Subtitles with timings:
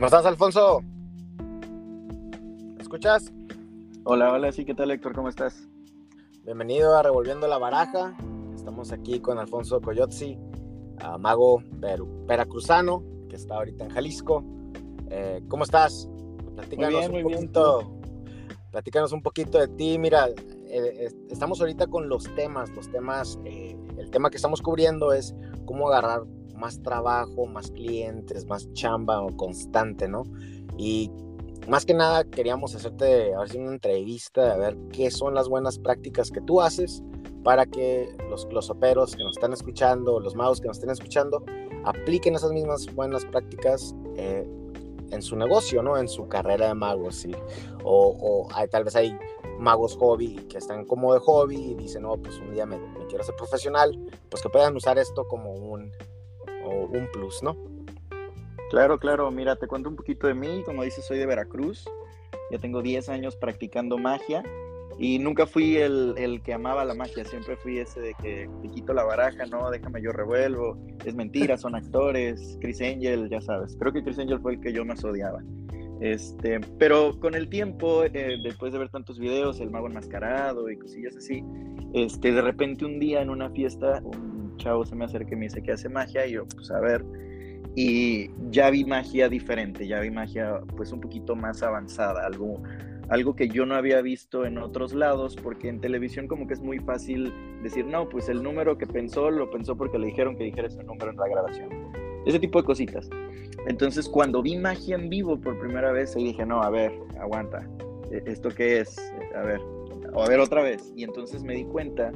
[0.00, 0.82] ¿Cómo estás, Alfonso?
[2.74, 3.30] ¿Me escuchas?
[4.04, 5.14] Hola, hola, sí, ¿qué tal, Héctor?
[5.14, 5.68] ¿Cómo estás?
[6.42, 8.16] Bienvenido a Revolviendo la Baraja.
[8.54, 10.38] Estamos aquí con Alfonso Coyotzi,
[11.18, 11.62] mago
[12.26, 14.42] peracruzano, que está ahorita en Jalisco.
[15.10, 16.08] Eh, ¿Cómo estás?
[16.54, 18.00] Platícanos un poquito.
[18.70, 19.98] Platícanos un poquito de ti.
[19.98, 22.70] Mira, eh, estamos ahorita con los temas.
[22.70, 25.34] Los temas, eh, el tema que estamos cubriendo es
[25.66, 26.22] cómo agarrar
[26.60, 30.24] más trabajo, más clientes, más chamba constante, ¿no?
[30.76, 31.10] Y
[31.68, 35.78] más que nada queríamos hacerte a ver una entrevista, a ver qué son las buenas
[35.78, 37.02] prácticas que tú haces
[37.42, 41.44] para que los, los operos que nos están escuchando, los magos que nos estén escuchando,
[41.84, 44.46] apliquen esas mismas buenas prácticas eh,
[45.10, 45.96] en su negocio, ¿no?
[45.96, 47.32] En su carrera de magos, ¿sí?
[47.82, 49.16] O, o hay, tal vez hay
[49.58, 53.06] magos hobby que están como de hobby y dicen, no, pues un día me, me
[53.06, 53.96] quiero ser profesional,
[54.28, 55.92] pues que puedan usar esto como un,
[56.68, 57.56] un plus, ¿no?
[58.70, 59.30] Claro, claro.
[59.30, 60.62] Mira, te cuento un poquito de mí.
[60.64, 61.84] Como dices, soy de Veracruz.
[62.50, 64.42] Ya tengo 10 años practicando magia.
[65.02, 68.92] Y nunca fui el, que amaba la magia, siempre fui ese de que te quito
[68.92, 70.76] la baraja, no, déjame yo revuelvo,
[71.06, 74.74] es mentira, son actores, Chris Angel, ya sabes, creo que Chris Angel fue el que
[74.74, 75.42] yo más odiaba.
[76.02, 80.76] Este, pero con el tiempo, eh, después de ver tantos videos, el mago enmascarado y
[80.76, 81.42] cosillas así,
[81.94, 84.29] este, de repente un día en una fiesta, un
[84.60, 87.04] chavo se me acerca y me dice que hace magia y yo, pues a ver,
[87.74, 92.62] y ya vi magia diferente, ya vi magia pues un poquito más avanzada, algo
[93.10, 96.60] algo que yo no había visto en otros lados, porque en televisión como que es
[96.60, 100.44] muy fácil decir, no, pues el número que pensó lo pensó porque le dijeron que
[100.44, 101.68] dijera ese número en la grabación.
[102.24, 103.10] Ese tipo de cositas.
[103.66, 107.68] Entonces cuando vi magia en vivo por primera vez, ahí dije, no, a ver, aguanta,
[108.12, 108.96] ¿e-, ¿esto qué es?
[109.34, 109.60] A ver,
[110.14, 110.92] a ver otra vez.
[110.94, 112.12] Y entonces me di cuenta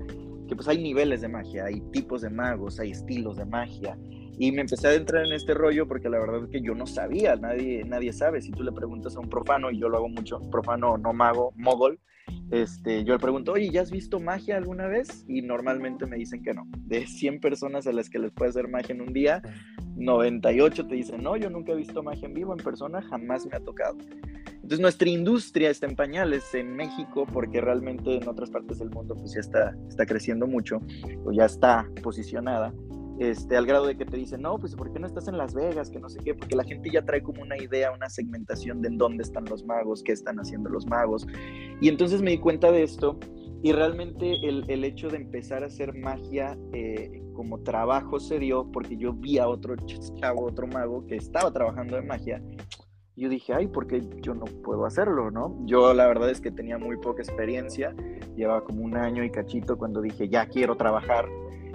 [0.49, 3.97] que pues hay niveles de magia, hay tipos de magos, hay estilos de magia,
[4.39, 6.87] y me empecé a entrar en este rollo porque la verdad es que yo no
[6.87, 8.43] sabía, nadie, nadie sabe.
[8.43, 11.53] Si tú le preguntas a un profano, y yo lo hago mucho, profano no mago,
[11.57, 12.01] mogol,
[12.63, 15.25] este, yo le pregunto, oye, ¿ya has visto magia alguna vez?
[15.27, 16.67] Y normalmente me dicen que no.
[16.87, 19.43] De 100 personas a las que les puede hacer magia en un día,
[19.97, 23.57] 98 te dicen, no, yo nunca he visto magia en vivo, en persona, jamás me
[23.57, 23.97] ha tocado.
[24.47, 29.15] Entonces nuestra industria está en pañales en México porque realmente en otras partes del mundo
[29.15, 30.81] pues ya está, está creciendo mucho
[31.27, 32.73] o ya está posicionada
[33.19, 35.55] este, al grado de que te dicen, no, pues ¿por qué no estás en Las
[35.55, 35.91] Vegas?
[35.91, 38.89] Que no sé qué, porque la gente ya trae como una idea, una segmentación de
[38.89, 41.27] en dónde están los magos, qué están haciendo los magos.
[41.81, 43.19] Y entonces me di cuenta de esto
[43.63, 48.71] y realmente el, el hecho de empezar a hacer magia eh, como trabajo se dio
[48.71, 49.75] porque yo vi a otro
[50.21, 52.43] chavo, otro mago que estaba trabajando en magia.
[53.17, 55.57] Yo dije, ay, ¿por qué yo no puedo hacerlo, no?
[55.67, 57.95] Yo la verdad es que tenía muy poca experiencia,
[58.37, 61.27] llevaba como un año y cachito cuando dije, ya quiero trabajar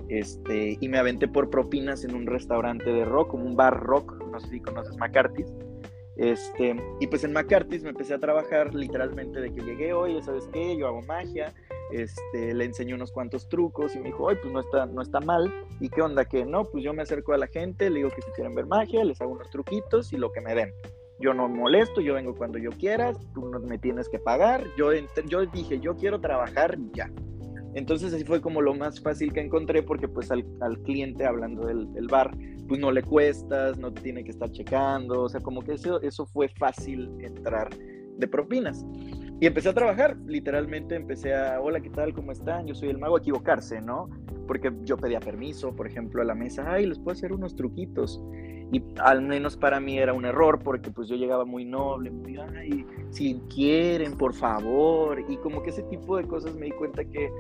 [0.10, 4.22] este, y me aventé por propinas en un restaurante de rock, como un bar rock,
[4.32, 5.54] no sé si conoces McCarthy's.
[6.18, 10.50] Este, y pues en McCarthy's me empecé a trabajar literalmente de que llegué, oye, ¿sabes
[10.52, 10.76] qué?
[10.76, 11.54] Yo hago magia,
[11.94, 15.22] este, le enseñé unos cuantos trucos y me dijo, oye, pues no está, no está
[15.22, 15.50] mal.
[15.80, 16.26] ¿Y qué onda?
[16.26, 18.66] Que no, pues yo me acerco a la gente, le digo que si quieren ver
[18.66, 20.74] magia, les hago unos truquitos y lo que me den.
[21.20, 24.64] Yo no molesto, yo vengo cuando yo quieras, tú no me tienes que pagar.
[24.78, 24.92] Yo,
[25.26, 27.10] yo dije, yo quiero trabajar ya.
[27.74, 30.44] Entonces así fue como lo más fácil que encontré porque pues al,
[30.84, 32.36] cliente hablando del, bar
[32.68, 36.26] pues no le cuestas, no tiene que estar checando, o sea como que eso, eso
[36.28, 37.70] fue fácil entrar
[38.18, 38.86] de propinas.
[39.42, 42.14] Y empecé a trabajar, literalmente empecé a, hola, ¿qué tal?
[42.14, 42.68] ¿Cómo están?
[42.68, 44.10] Yo soy el mago, a equivocarse, ¿no?
[44.46, 48.22] Porque yo pedía permiso, por ejemplo, a la mesa, ay, les puedo hacer unos truquitos.
[48.72, 52.38] Y al menos para mí era un error porque pues yo llegaba muy noble, muy,
[52.38, 55.24] ay, si quieren, por favor.
[55.28, 57.32] Y como que ese tipo de cosas me di cuenta que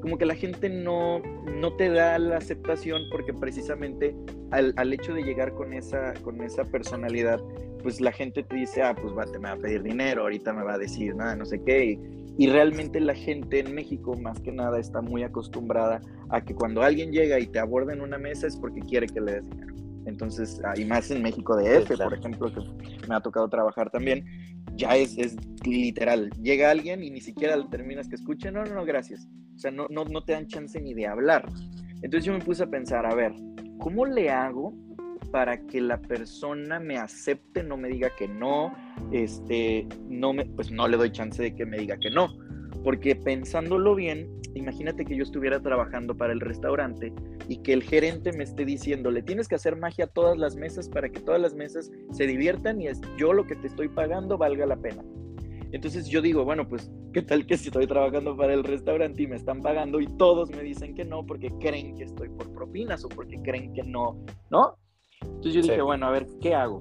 [0.00, 4.14] como que la gente no, no te da la aceptación porque precisamente
[4.50, 7.40] al, al, hecho de llegar con esa, con esa personalidad,
[7.82, 10.52] pues la gente te dice, ah, pues va, te me va a pedir dinero, ahorita
[10.52, 11.84] me va a decir nada, no sé qué.
[11.84, 12.00] Y,
[12.38, 16.82] y, realmente la gente en México, más que nada, está muy acostumbrada a que cuando
[16.82, 19.74] alguien llega y te aborda en una mesa es porque quiere que le des dinero.
[20.06, 22.62] Entonces, y más en México de F, por ejemplo, que
[23.08, 24.24] me ha tocado trabajar también,
[24.74, 25.36] ya es, es
[25.66, 26.30] literal.
[26.40, 29.28] Llega alguien y ni siquiera terminas que escuche, no, no, no, gracias
[29.58, 31.44] o sea, no, no, no te dan chance ni de hablar.
[32.00, 33.32] Entonces yo me puse a pensar, a ver,
[33.80, 34.72] ¿cómo le hago
[35.32, 38.72] para que la persona me acepte, no me diga que no,
[39.10, 42.28] este, no me, pues no le doy chance de que me diga que no.
[42.84, 47.12] Porque pensándolo bien, imagínate que yo estuviera trabajando para el restaurante
[47.48, 50.54] y que el gerente me esté diciendo, le tienes que hacer magia a todas las
[50.54, 53.88] mesas para que todas las mesas se diviertan y es yo lo que te estoy
[53.88, 55.02] pagando valga la pena.
[55.72, 59.26] Entonces yo digo, bueno, pues, ¿qué tal que si estoy trabajando para el restaurante y
[59.26, 63.04] me están pagando y todos me dicen que no porque creen que estoy por propinas
[63.04, 64.76] o porque creen que no, ¿no?
[65.20, 66.80] Entonces yo dije, bueno, a ver, ¿qué hago?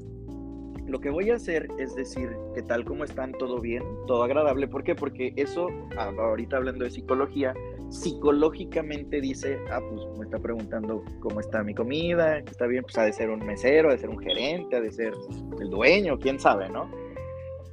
[0.87, 4.67] lo que voy a hacer es decir que tal como están, todo bien, todo agradable.
[4.67, 4.95] ¿Por qué?
[4.95, 7.53] Porque eso, ah, ahorita hablando de psicología,
[7.89, 13.03] psicológicamente dice, ah, pues me está preguntando cómo está mi comida, está bien, pues ha
[13.03, 15.13] de ser un mesero, ha de ser un gerente, ha de ser
[15.59, 16.89] el dueño, quién sabe, ¿no?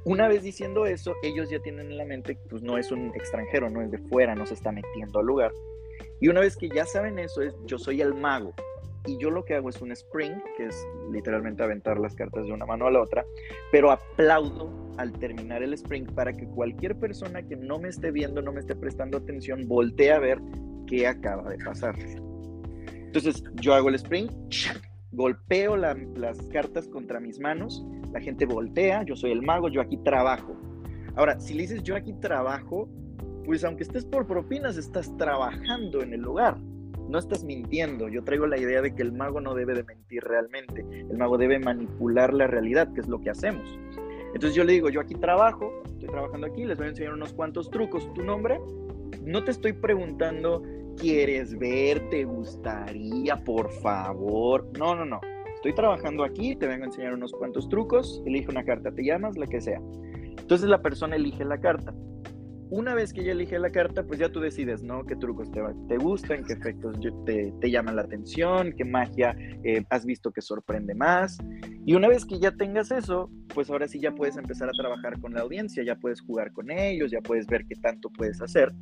[0.05, 3.71] Una vez diciendo eso, ellos ya tienen en la mente, pues no es un extranjero,
[3.71, 5.51] no es de fuera, no se está metiendo al lugar.
[6.21, 8.53] Y una vez que ya saben eso, es yo soy el mago.
[9.07, 12.53] Y yo lo que hago es un spring, que es literalmente aventar las cartas de
[12.53, 13.25] una mano a la otra,
[13.71, 18.43] pero aplaudo al terminar el spring para que cualquier persona que no me esté viendo,
[18.43, 20.39] no me esté prestando atención, voltee a ver
[20.85, 21.95] qué acaba de pasar.
[22.93, 24.29] Entonces yo hago el spring,
[25.15, 29.97] golpeo las cartas contra mis manos, la gente voltea, yo soy el mago, yo aquí
[29.97, 30.55] trabajo.
[31.15, 32.89] Ahora, si le dices yo aquí trabajo,
[33.45, 36.57] pues aunque estés por propinas, estás trabajando en el lugar.
[37.09, 38.09] No estás mintiendo.
[38.09, 40.81] Yo traigo la idea de que el mago no debe de mentir realmente.
[40.81, 43.79] El mago debe manipular la realidad, que es lo que hacemos.
[44.33, 47.33] Entonces yo le digo, yo aquí trabajo, estoy trabajando aquí, les voy a enseñar unos
[47.33, 48.11] cuantos trucos.
[48.13, 48.59] ¿Tu nombre?
[49.23, 50.63] No te estoy preguntando,
[50.95, 52.09] ¿quieres ver?
[52.09, 53.37] ¿Te gustaría?
[53.43, 54.67] Por favor.
[54.77, 55.19] No, no, no.
[55.55, 59.37] Estoy trabajando aquí, te vengo a enseñar unos cuantos trucos, elige una carta, te llamas,
[59.37, 59.81] la que sea.
[60.37, 61.93] Entonces la persona elige la carta
[62.69, 65.05] una vez que ya elige la carta, pues ya tú decides, ¿no?
[65.05, 66.43] ¿Qué trucos te, te gustan?
[66.43, 68.73] ¿Qué efectos te, te, llaman la atención?
[68.75, 71.37] ¿Qué magia eh, has visto que sorprende más?
[71.85, 75.19] Y una vez que ya tengas eso, pues ahora sí ya puedes empezar a trabajar
[75.19, 78.73] con la audiencia, ya puedes jugar con ellos, ya puedes ver qué tanto puedes hacer.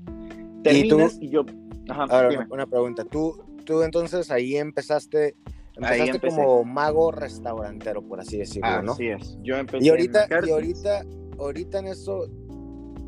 [0.63, 1.45] Terminas y, yo...
[1.89, 3.03] Ajá, ahora, una, pregunta.
[3.03, 5.35] ¿Tú, tú entonces ahí empezaste...
[5.75, 8.91] Empezaste como mago restaurantero, por así decirlo, ¿no?
[8.91, 9.39] Así es.
[9.41, 11.03] Yo empecé y ahorita, y ahorita,
[11.39, 12.27] ahorita en eso,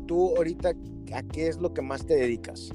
[0.06, 0.72] tú ahorita,
[1.14, 2.72] ¿a qué es lo que más te dedicas?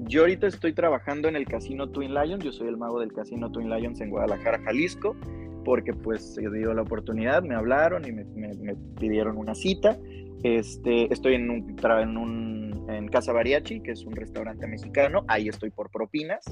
[0.00, 3.50] Yo ahorita estoy trabajando en el casino Twin Lions, yo soy el mago del casino
[3.50, 5.16] Twin Lions en Guadalajara, Jalisco,
[5.64, 9.98] porque pues se dio la oportunidad, me hablaron y me, me pidieron una cita.
[10.42, 12.58] Este, estoy en un, en un
[12.88, 16.44] en Casa Bariachi, que es un restaurante mexicano, ahí estoy por propinas.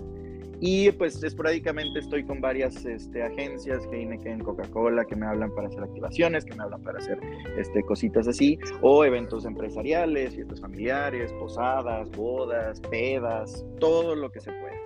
[0.58, 5.82] Y pues esporádicamente estoy con varias este, agencias, Heineken, Coca-Cola, que me hablan para hacer
[5.82, 7.20] activaciones, que me hablan para hacer
[7.58, 14.50] este, cositas así, o eventos empresariales, fiestas familiares, posadas, bodas, pedas, todo lo que se
[14.52, 14.76] pueda.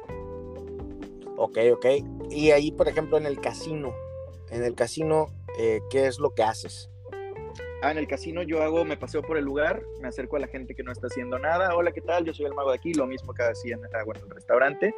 [1.37, 1.87] Ok, ok.
[2.31, 3.95] Y ahí, por ejemplo, en el casino,
[4.51, 6.91] en el casino, eh, ¿qué es lo que haces?
[7.83, 10.49] Ah, en el casino yo hago, me paseo por el lugar, me acerco a la
[10.49, 11.75] gente que no está haciendo nada.
[11.75, 12.27] Hola, ¿qué tal?
[12.27, 14.95] Yo soy el mago de aquí, lo mismo que hacía en, en el restaurante.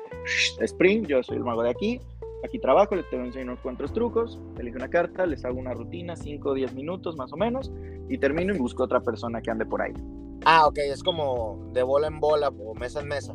[0.58, 2.00] Spring, yo soy el mago de aquí.
[2.44, 6.48] Aquí trabajo, les tengo unos cuantos trucos, elijo una carta, les hago una rutina, 5
[6.48, 7.70] o 10 minutos más o menos,
[8.08, 9.92] y termino y busco otra persona que ande por ahí.
[10.44, 13.32] Ah, ok, es como de bola en bola o mesa en mesa.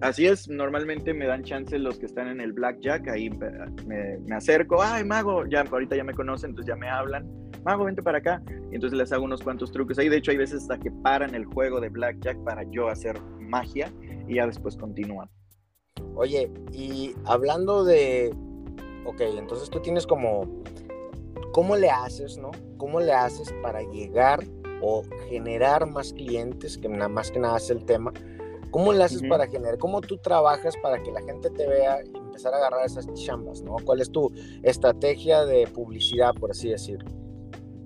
[0.00, 4.80] Así es, normalmente me dan chance los que están en el blackjack, ahí me, acerco,
[4.80, 7.26] ay mago, ya ahorita ya me conocen, entonces ya me hablan
[7.64, 8.42] mago, vente para acá.
[8.70, 10.08] Y entonces les hago unos cuantos trucos ahí.
[10.08, 13.92] De hecho, hay veces hasta que paran el juego de Blackjack para yo hacer magia
[14.26, 15.28] y ya después continúan.
[16.14, 18.34] Oye, y hablando de.
[19.04, 20.62] Ok, entonces tú tienes como.
[21.52, 22.50] ¿Cómo le haces, no?
[22.76, 24.44] ¿Cómo le haces para llegar
[24.80, 26.78] o generar más clientes?
[26.78, 28.12] Que nada más que nada es el tema.
[28.70, 29.78] ¿Cómo le haces para generar?
[29.78, 33.62] ¿Cómo tú trabajas para que la gente te vea y empezar a agarrar esas chambas,
[33.62, 33.76] ¿no?
[33.84, 37.10] ¿Cuál es tu estrategia de publicidad, por así decirlo?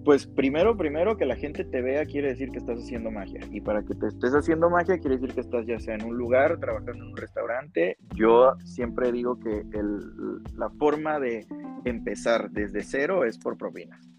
[0.05, 3.41] Pues primero, primero que la gente te vea quiere decir que estás haciendo magia.
[3.53, 6.17] Y para que te estés haciendo magia quiere decir que estás ya sea en un
[6.17, 7.97] lugar, trabajando en un restaurante.
[8.17, 9.63] Yo siempre digo que
[10.57, 11.47] la forma de
[11.85, 14.12] empezar desde cero es por propinas.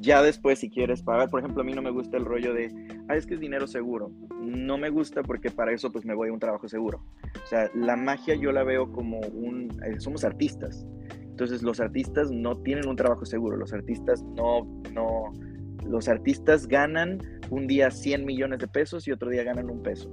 [0.00, 2.68] Ya después, si quieres pagar, por ejemplo, a mí no me gusta el rollo de,
[3.08, 4.10] ah, es que es dinero seguro.
[4.40, 7.04] No me gusta porque para eso pues me voy a un trabajo seguro.
[7.42, 10.86] O sea, la magia yo la veo como un, eh, somos artistas.
[11.40, 15.32] Entonces los artistas no tienen un trabajo seguro, los artistas no, no,
[15.86, 17.18] los artistas ganan
[17.48, 20.10] un día 100 millones de pesos y otro día ganan un peso,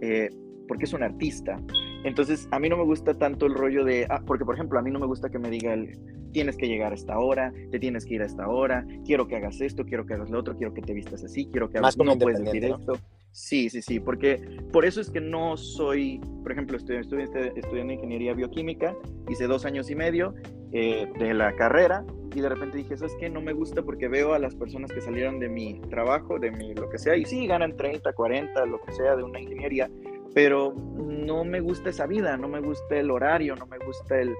[0.00, 0.30] eh,
[0.66, 1.60] porque es un artista.
[2.02, 4.82] Entonces a mí no me gusta tanto el rollo de, ah, porque por ejemplo a
[4.82, 5.96] mí no me gusta que me diga el,
[6.34, 9.36] tienes que llegar a esta hora, te tienes que ir a esta hora, quiero que
[9.36, 11.96] hagas esto, quiero que hagas lo otro, quiero que te vistas así, quiero que hagas,
[11.96, 12.98] no puedes decir esto.
[13.30, 17.22] Sí, sí, sí, porque por eso es que no soy, por ejemplo, estoy, estoy
[17.56, 18.94] estudiando ingeniería bioquímica,
[19.28, 20.34] hice dos años y medio
[20.72, 23.30] eh, de la carrera y de repente dije, ¿sabes qué?
[23.30, 26.74] No me gusta porque veo a las personas que salieron de mi trabajo, de mi
[26.74, 29.88] lo que sea, y sí, ganan 30, 40, lo que sea de una ingeniería,
[30.34, 34.34] pero no me gusta esa vida, no me gusta el horario, no me gusta el,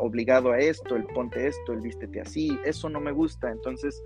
[0.00, 4.02] obligado a esto, el ponte esto, el vístete así, eso no me gusta, entonces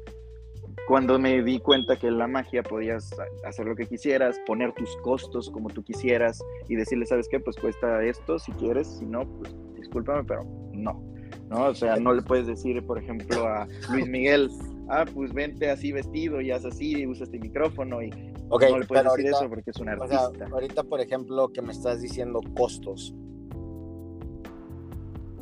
[0.89, 3.15] cuando me di cuenta que la magia podías
[3.45, 7.39] hacer lo que quisieras, poner tus costos como tú quisieras y decirle, ¿sabes qué?
[7.39, 11.01] Pues cuesta esto si quieres, si no, pues discúlpame, pero no.
[11.49, 11.67] ¿no?
[11.67, 14.51] O sea, no le puedes decir, por ejemplo, a Luis Miguel,
[14.89, 18.87] ah, pues vente así vestido y haz así y usa este micrófono y no le
[18.87, 20.29] puedes decir eso porque es un artista.
[20.29, 23.15] O sea, ahorita, por ejemplo, que me estás diciendo costos.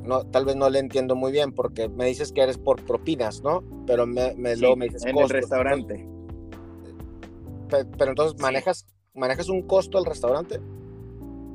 [0.02, 3.42] No, tal vez no le entiendo muy bien porque me dices que eres por propinas,
[3.42, 3.62] ¿no?
[3.86, 6.08] Pero me, me, luego me dices en el restaurante.
[7.68, 10.58] Pero, entonces, ¿manejas, ¿manejas un costo al restaurante?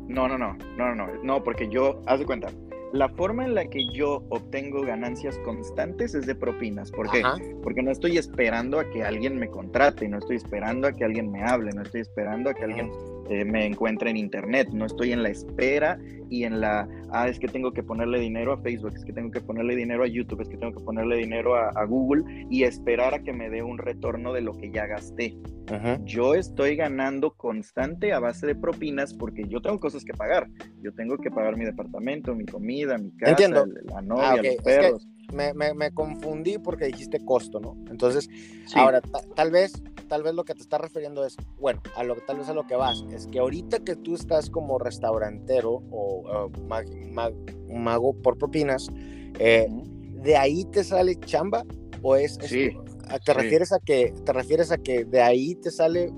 [0.07, 2.49] No, no, no, no, no, no, porque yo, haz de cuenta,
[2.95, 6.91] la forma en la que yo obtengo ganancias constantes es de propinas.
[6.91, 7.21] ¿Por qué?
[7.61, 11.29] Porque no estoy esperando a que alguien me contrate, no estoy esperando a que alguien
[11.29, 12.89] me hable, no estoy esperando a que alguien
[13.29, 15.97] eh, me encuentre en internet, no estoy en la espera
[16.29, 19.31] y en la, ah, es que tengo que ponerle dinero a Facebook, es que tengo
[19.31, 23.13] que ponerle dinero a YouTube, es que tengo que ponerle dinero a, Google y esperar
[23.13, 25.37] a que me dé un retorno de lo que ya gasté.
[26.03, 30.47] Yo estoy ganando constante a base de propinas porque yo tengo cosas que pagar.
[30.81, 35.07] Yo tengo que pagar mi departamento, mi comida, mi casa, la novia, ah, los perros.
[35.33, 37.75] Me, me, confundí porque dijiste costo, ¿no?
[37.89, 38.29] Entonces,
[38.75, 39.01] ahora,
[39.35, 42.49] tal vez tal vez lo que te estás refiriendo es, bueno, a lo tal vez
[42.49, 46.51] a lo que vas, es que ahorita que tú estás como restaurantero o,
[47.69, 48.87] mago por propinas,
[49.39, 51.63] eh, ¿de ahí te sale chamba?
[52.01, 56.11] ¿O es, te refieres a que te refieres a que de ahí te sale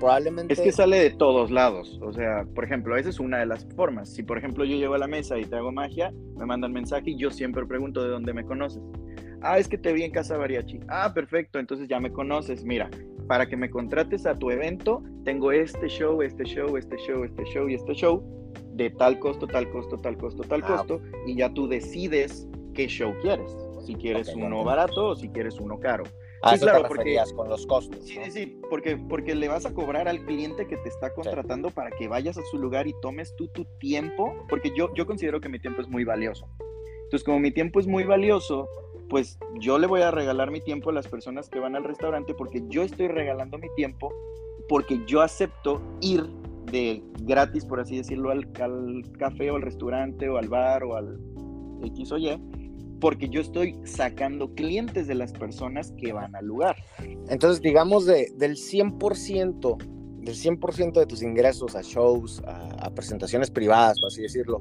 [0.00, 3.46] probablemente Es que sale de todos lados, o sea, por ejemplo, esa es una de
[3.46, 4.08] las formas.
[4.08, 7.10] Si por ejemplo yo llego a la mesa y te hago magia, me mandan mensaje
[7.10, 8.82] y yo siempre pregunto de dónde me conoces.
[9.42, 10.80] Ah, es que te vi en Casa Variachi.
[10.88, 12.64] Ah, perfecto, entonces ya me conoces.
[12.64, 12.90] Mira,
[13.28, 17.44] para que me contrates a tu evento, tengo este show, este show, este show, este
[17.44, 18.22] show y este show
[18.72, 22.88] de tal costo, tal costo, tal costo, tal ah, costo, y ya tú decides qué
[22.88, 23.56] show quieres.
[23.86, 26.04] Si quieres uno barato o si quieres uno caro.
[26.42, 28.04] Ah, sí, claro, porque con los costos.
[28.04, 31.70] Sí, sí, sí, porque, porque le vas a cobrar al cliente que te está contratando
[31.70, 35.40] para que vayas a su lugar y tomes tú tu tiempo, porque yo, yo considero
[35.40, 36.48] que mi tiempo es muy valioso.
[37.04, 38.68] Entonces, como mi tiempo es muy valioso,
[39.10, 42.32] pues yo le voy a regalar mi tiempo a las personas que van al restaurante
[42.32, 44.14] porque yo estoy regalando mi tiempo
[44.68, 46.30] porque yo acepto ir
[46.70, 48.46] de gratis, por así decirlo, al,
[49.18, 51.18] café o al restaurante o al bar o al
[51.82, 52.40] X o Y,
[53.00, 56.76] porque yo estoy sacando clientes de las personas que van al lugar.
[57.28, 59.76] Entonces, digamos, de, del 100%,
[60.18, 64.60] del 100% de tus ingresos a shows, a, presentaciones privadas, por así decirlo,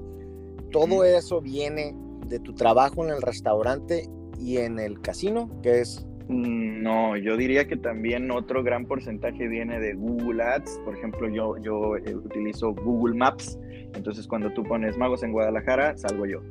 [0.72, 1.96] todo eso viene
[2.28, 4.08] de tu trabajo en el restaurante
[4.40, 6.06] y en el casino, que es...
[6.30, 10.80] Mm, no, yo diría que también otro gran porcentaje viene de Google Ads.
[10.86, 13.58] Por ejemplo, yo, yo eh, utilizo Google Maps.
[13.96, 16.42] Entonces, cuando tú pones Magos en Guadalajara, salgo yo.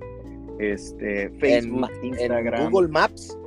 [0.59, 2.63] Este, Facebook, Instagram.
[2.63, 3.39] ¿En Google Maps?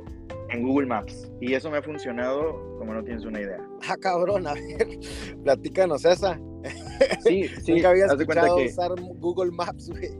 [0.50, 1.30] En Google Maps.
[1.40, 3.58] Y eso me ha funcionado como no tienes una idea.
[3.88, 4.98] Ah, cabrón, a ver,
[5.44, 6.40] platícanos esa.
[7.24, 7.72] Sí, sí.
[7.72, 10.10] Nunca había escuchado usar Google Maps, güey.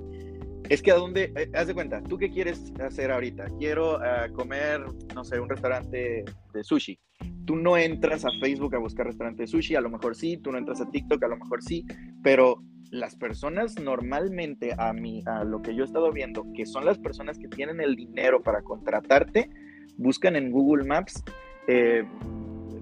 [0.68, 3.46] Es que a dónde, eh, haz de cuenta, ¿tú qué quieres hacer ahorita?
[3.58, 4.80] Quiero ah, comer,
[5.14, 6.98] no sé, un restaurante de sushi.
[7.44, 10.52] Tú no entras a Facebook a buscar restaurante de sushi, a lo mejor sí, tú
[10.52, 11.84] no entras a TikTok, a lo mejor sí,
[12.22, 16.84] pero las personas normalmente a mí, a lo que yo he estado viendo, que son
[16.84, 19.48] las personas que tienen el dinero para contratarte,
[19.96, 21.24] buscan en Google Maps
[21.68, 22.04] eh,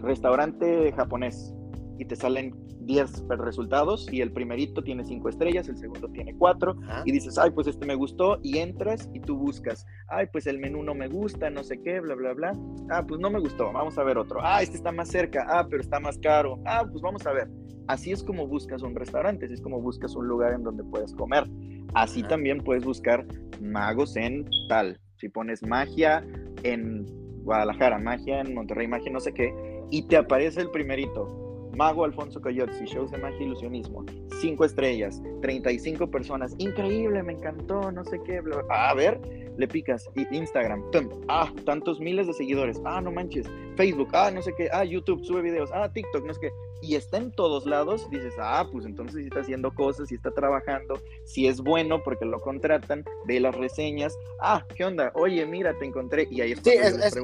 [0.02, 1.55] restaurante japonés
[2.00, 2.54] y te salen
[2.87, 7.50] 10 resultados y el primerito tiene 5 estrellas, el segundo tiene 4 y dices, ay,
[7.50, 11.09] pues este me gustó y entras y tú buscas, ay, pues el menú no me
[11.09, 12.59] gusta, no sé qué, bla, bla, bla.
[12.90, 14.40] Ah, pues no me gustó, vamos a ver otro.
[14.42, 16.59] Ah, este está más cerca, ah, pero está más caro.
[16.64, 17.50] Ah, pues vamos a ver.
[17.87, 21.12] Así es como buscas un restaurante, así es como buscas un lugar en donde puedes
[21.12, 21.45] comer.
[21.92, 23.26] Así también puedes buscar
[23.61, 24.99] magos en tal.
[25.16, 26.26] Si pones magia
[26.62, 27.04] en
[27.42, 29.52] Guadalajara, magia en Monterrey, magia no sé qué,
[29.90, 31.50] y te aparece el primerito
[31.80, 34.04] Mago Alfonso Coyotzi, shows de magia ilusionismo,
[34.38, 39.18] cinco estrellas, 35 personas, increíble, me encantó, no sé qué, a ver,
[39.56, 40.82] le picas, Instagram,
[41.28, 43.46] ah, tantos miles de seguidores, ah, no manches,
[43.76, 46.50] Facebook, ah, no sé qué, ah, YouTube, sube videos, ah, TikTok, no sé qué,
[46.82, 50.30] y está en todos lados, dices, ah, pues entonces si está haciendo cosas, si está
[50.30, 55.12] trabajando, si es bueno porque lo contratan, ve las reseñas, ah, ¿qué onda?
[55.14, 56.70] Oye, mira, te encontré, y ahí está.
[56.70, 56.78] Sí,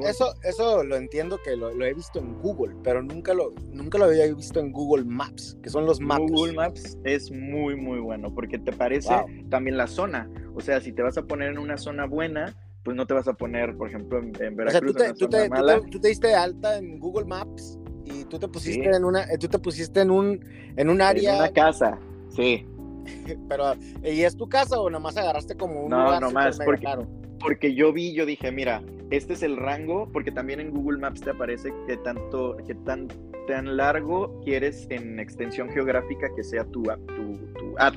[0.05, 4.05] eso, eso lo entiendo que lo, he visto en Google, pero nunca lo, nunca lo
[4.05, 6.31] había visto en Google Maps, que son los maps.
[6.31, 9.13] Google Maps es muy, muy bueno, porque te parece
[9.49, 12.95] también la zona, o sea, si te vas a poner en una zona buena, pues
[12.95, 14.95] no te vas a poner, por ejemplo, en, Veracruz.
[14.95, 15.49] O sea, tú te,
[15.91, 17.77] tú te diste alta en Google Maps
[18.27, 21.33] tú te pusiste en una, tú te pusiste en un, en un área.
[21.33, 22.65] En una casa, sí.
[23.49, 26.87] Pero, ¿y es tu casa o nomás agarraste como un no, lugar nomás porque,
[27.39, 31.21] porque yo vi, yo dije, mira, este es el rango, porque también en Google Maps
[31.21, 33.07] te aparece que tanto, que tan,
[33.47, 37.95] tan largo quieres en extensión geográfica que sea tu, tu, tu app.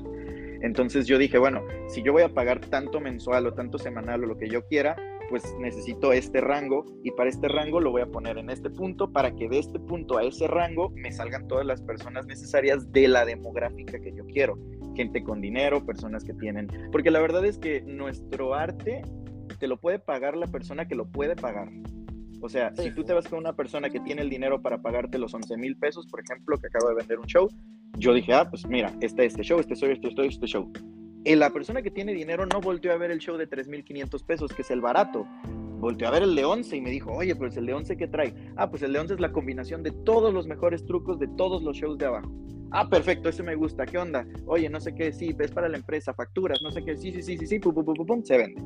[0.62, 4.26] Entonces yo dije, bueno, si yo voy a pagar tanto mensual o tanto semanal o
[4.26, 4.94] lo que yo quiera,
[5.30, 9.12] pues necesito este rango y para este rango lo voy a poner en este punto
[9.12, 13.06] para que de este punto a ese rango me salgan todas las personas necesarias de
[13.06, 14.58] la demográfica que yo quiero.
[14.96, 16.68] Gente con dinero, personas que tienen...
[16.90, 19.02] Porque la verdad es que nuestro arte
[19.60, 21.70] te lo puede pagar la persona que lo puede pagar.
[22.42, 25.18] O sea, si tú te vas con una persona que tiene el dinero para pagarte
[25.18, 27.48] los 11 mil pesos, por ejemplo, que acaba de vender un show,
[27.98, 30.72] yo dije, ah, pues mira, este, este show, este show, este, este, este show
[31.24, 34.62] la persona que tiene dinero no volteó a ver el show de 3.500 pesos, que
[34.62, 35.26] es el barato.
[35.78, 38.06] Volteó a ver el de 11 y me dijo, oye, pues el de 11 ¿qué
[38.06, 38.34] trae?
[38.56, 41.62] Ah, pues el de 11 es la combinación de todos los mejores trucos de todos
[41.62, 42.30] los shows de abajo.
[42.70, 43.86] Ah, perfecto, ese me gusta.
[43.86, 44.26] ¿Qué onda?
[44.46, 47.22] Oye, no sé qué, sí, es para la empresa, facturas, no sé qué, sí, sí,
[47.22, 48.62] sí, sí, sí, pum, pum, pum, pum, se vende.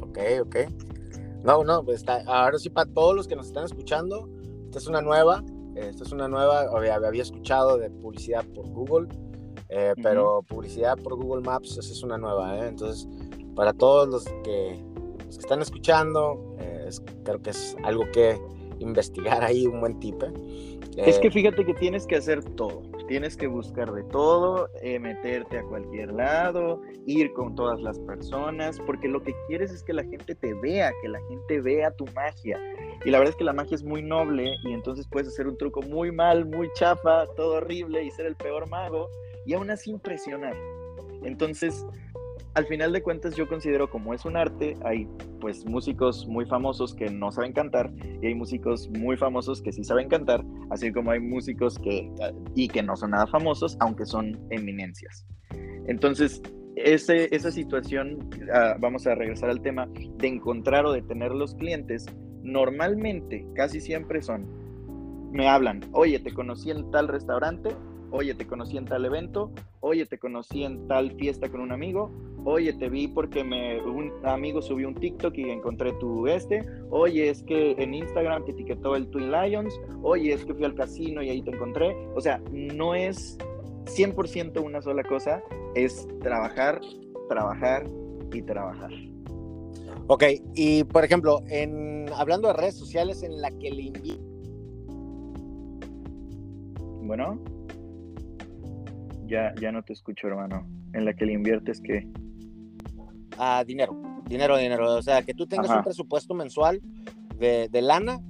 [0.00, 0.56] Ok, ok.
[1.44, 4.28] No, no, pues está, ahora sí, para todos los que nos están escuchando,
[4.66, 5.44] esta es una nueva,
[5.74, 9.08] esta es una nueva, había escuchado de publicidad por Google,
[9.74, 12.68] eh, pero publicidad por Google Maps, esa es una nueva, ¿eh?
[12.68, 13.08] Entonces,
[13.54, 14.78] para todos los que,
[15.24, 16.90] los que están escuchando, eh,
[17.24, 18.38] creo que es algo que
[18.80, 20.22] investigar ahí, un buen tip.
[20.98, 22.82] Es que fíjate que tienes que hacer todo.
[23.08, 24.68] Tienes que buscar de todo,
[25.00, 29.94] meterte a cualquier lado, ir con todas las personas, porque lo que quieres es que
[29.94, 32.58] la gente te vea, que la gente vea tu magia.
[33.04, 35.56] Y la verdad es que la magia es muy noble y entonces puedes hacer un
[35.56, 39.08] truco muy mal, muy chafa, todo horrible y ser el peor mago
[39.44, 40.54] y aún así impresionar.
[41.24, 41.84] Entonces,
[42.54, 45.08] al final de cuentas yo considero como es un arte, hay
[45.40, 47.90] pues músicos muy famosos que no saben cantar
[48.20, 52.10] y hay músicos muy famosos que sí saben cantar, así como hay músicos que
[52.54, 55.26] y que no son nada famosos, aunque son eminencias.
[55.86, 56.40] Entonces,
[56.76, 61.54] ese, esa situación, ah, vamos a regresar al tema de encontrar o de tener los
[61.54, 62.06] clientes,
[62.42, 64.46] normalmente, casi siempre son,
[65.32, 67.70] me hablan, oye, te conocí en tal restaurante,
[68.10, 72.10] oye, te conocí en tal evento, oye, te conocí en tal fiesta con un amigo,
[72.44, 77.30] oye, te vi porque me, un amigo subió un TikTok y encontré tu este, oye,
[77.30, 81.22] es que en Instagram te etiquetó el Twin Lions, oye, es que fui al casino
[81.22, 81.96] y ahí te encontré.
[82.14, 83.38] O sea, no es
[83.86, 85.42] 100% una sola cosa,
[85.74, 86.80] es trabajar,
[87.28, 87.88] trabajar
[88.32, 88.90] y trabajar.
[90.12, 94.20] Ok, y por ejemplo, en, hablando de redes sociales en la que le invito.
[97.00, 97.42] Bueno.
[99.24, 100.68] Ya, ya no te escucho, hermano.
[100.92, 102.06] En la que le inviertes qué?
[103.38, 104.96] Ah, dinero, dinero, dinero.
[104.96, 106.82] O sea, que tú tengas un presupuesto mensual
[107.38, 108.20] de, lana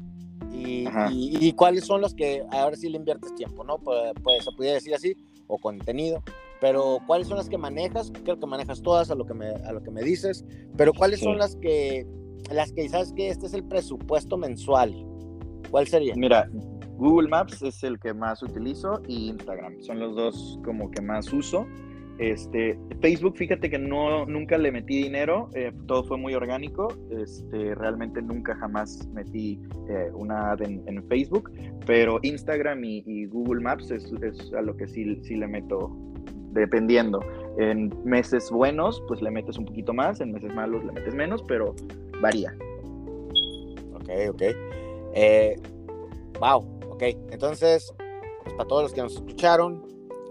[0.53, 3.79] y, cuáles son los que ahora sí le inviertes tiempo, ¿no?
[3.79, 5.17] Pues, pues, se podría decir así,
[5.49, 6.23] o contenido.
[6.63, 9.73] Pero cuáles son las que manejas, creo que manejas todas a lo que me, a
[9.73, 10.45] lo que me dices,
[10.77, 12.07] pero cuáles son las que,
[12.53, 14.95] las que sabes que este es el presupuesto mensual.
[15.73, 16.15] ¿Cuál sería?
[16.15, 16.49] Mira,
[16.99, 19.83] Google Maps es el que más utilizo y Instagram.
[19.83, 21.67] Son los dos como que más uso.
[22.19, 27.75] Este, Facebook, fíjate que no, nunca le metí dinero, eh, todo fue muy orgánico, este,
[27.75, 31.51] realmente nunca jamás metí eh, una ad en, Facebook,
[31.87, 34.13] pero Instagram y, Google Maps es,
[34.57, 36.12] a lo que sí, sí le meto
[36.53, 37.21] dependiendo.
[37.59, 41.43] En meses buenos, pues le metes un poquito más, en meses malos le metes menos,
[41.47, 41.75] pero
[42.21, 42.55] varía.
[43.95, 44.43] Ok, ok.
[45.15, 45.57] Eh,
[46.41, 46.67] wow,
[47.31, 47.93] entonces,
[48.43, 49.83] pues, para todos los que nos escucharon,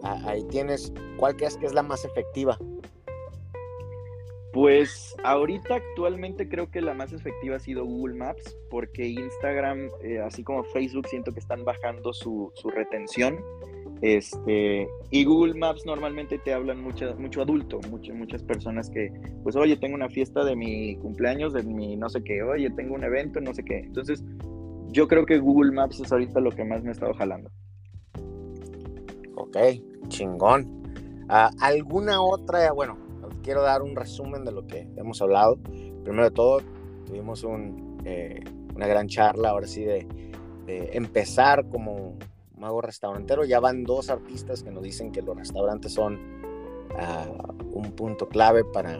[0.03, 2.57] ahí tienes, ¿cuál crees que es la más efectiva?
[4.53, 10.19] Pues ahorita actualmente creo que la más efectiva ha sido Google Maps, porque Instagram, eh,
[10.19, 13.39] así como Facebook, siento que están bajando su, retención.
[14.01, 19.11] Este, y Google Maps normalmente te hablan mucho, mucho adulto, muchas personas que,
[19.43, 22.95] pues, oye, tengo una fiesta de mi cumpleaños, de mi no sé qué, oye, tengo
[22.95, 23.79] un evento, no sé qué.
[23.79, 24.23] Entonces,
[24.87, 27.51] yo creo que Google Maps es ahorita lo que más me ha estado jalando.
[29.35, 29.57] Ok,
[30.07, 30.81] chingón.
[31.29, 32.71] Ah, ¿Alguna otra?
[32.73, 32.97] Bueno,
[33.43, 35.57] quiero dar un resumen de lo que hemos hablado.
[36.03, 36.61] Primero de todo,
[37.05, 37.45] tuvimos
[38.05, 38.43] eh,
[38.75, 40.07] una gran charla, ahora sí, de,
[40.93, 42.17] empezar como
[42.61, 43.43] mago restaurantero.
[43.43, 46.19] Ya van dos artistas que nos dicen que los restaurantes son
[46.97, 47.25] ah,
[47.73, 48.99] un punto clave para,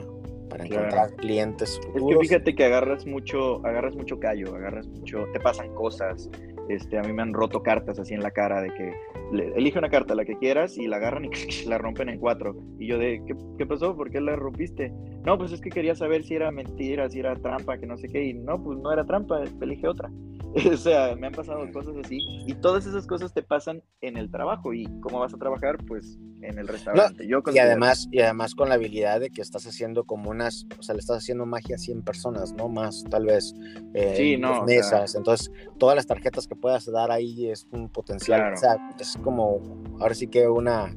[0.50, 5.40] para encontrar clientes Es que fíjate que agarras mucho, agarras mucho callo, agarras mucho, te
[5.40, 6.30] pasan cosas.
[6.68, 8.94] Este, a mí me han roto cartas así en la cara de que
[9.56, 11.30] elige una carta, la que quieras, y la agarran y
[11.68, 12.56] la rompen en cuatro.
[12.80, 13.96] Y yo de, ¿qué, ¿qué, pasó?
[13.96, 14.92] ¿Por qué la rompiste?
[15.26, 18.08] No, pues es que quería saber si era mentira, si era trampa, que no sé
[18.08, 18.26] qué.
[18.26, 20.10] Y no, pues no era trampa, elige otra.
[20.74, 24.30] o sea, me han pasado cosas así y todas esas cosas te pasan en el
[24.30, 27.26] trabajo y cómo vas a trabajar, pues en el restaurante.
[27.26, 30.84] Yo y además y además con la habilidad de que estás haciendo como unas, o
[30.84, 33.54] sea, le estás haciendo magia a 100 personas, no más, tal vez
[33.94, 35.16] eh, sí, no, mesas.
[35.16, 39.62] Entonces, todas las tarjetas que puedas dar ahí es un potencial, o sea, es como
[40.02, 40.94] ahora sí que una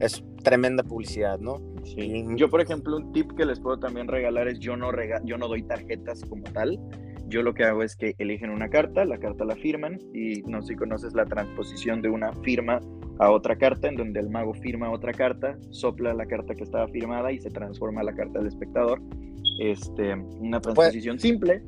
[0.00, 1.56] es tremenda publicidad, ¿no?
[1.84, 2.24] Sí.
[2.36, 5.38] Yo, por ejemplo, un tip que les puedo también regalar es yo no, rega yo
[5.38, 6.78] no doy tarjetas como tal.
[7.28, 10.62] Yo lo que hago es que eligen una carta, la carta la firman y no
[10.62, 12.80] sé si conoces la transposición de una firma
[13.18, 16.88] a otra carta, en donde el mago firma otra carta, sopla la carta que estaba
[16.88, 19.02] firmada y se transforma la carta del espectador.
[19.60, 21.62] Este, una transposición simple,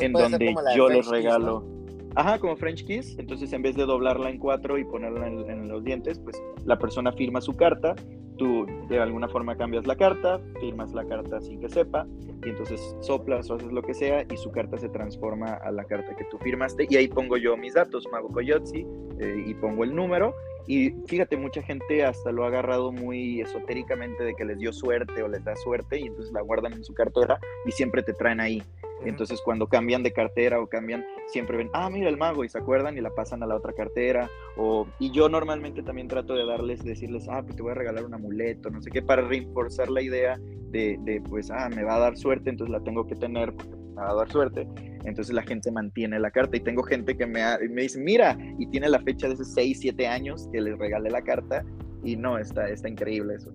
[0.00, 1.71] en donde yo les regalo.
[2.14, 3.16] Ajá, como French Kiss.
[3.18, 7.12] Entonces, en vez de doblarla en cuatro y ponerla en, los dientes, pues la persona
[7.12, 7.94] firma su carta,
[8.36, 12.06] tú de alguna forma cambias la carta, firmas la carta sin que sepa,
[12.44, 15.84] y entonces soplas o haces lo que sea, y su carta se transforma a la
[15.84, 18.86] carta que tú firmaste, y ahí pongo yo mis datos, Mago Coyotzi,
[19.18, 20.34] eh, y pongo el número,
[20.66, 25.22] y fíjate, mucha gente hasta lo ha agarrado muy esotéricamente de que les dio suerte
[25.22, 28.40] o les da suerte, y entonces la guardan en su cartera y siempre te traen
[28.40, 28.62] ahí.
[29.04, 32.58] Entonces cuando cambian de cartera o cambian, siempre ven, ah, mira el mago y se
[32.58, 34.30] acuerdan y la pasan a la otra cartera.
[34.56, 38.04] O, y yo normalmente también trato de darles, decirles, ah, pues te voy a regalar
[38.04, 40.38] un amuleto, no sé qué, para reforzar la idea
[40.70, 43.76] de, de, pues, ah, me va a dar suerte, entonces la tengo que tener porque
[43.76, 44.66] me va a dar suerte.
[45.04, 48.66] Entonces la gente mantiene la carta y tengo gente que me, me dice, mira, y
[48.68, 51.64] tiene la fecha de esos 6, 7 años que les regalé la carta
[52.04, 53.52] y no, está, está increíble eso.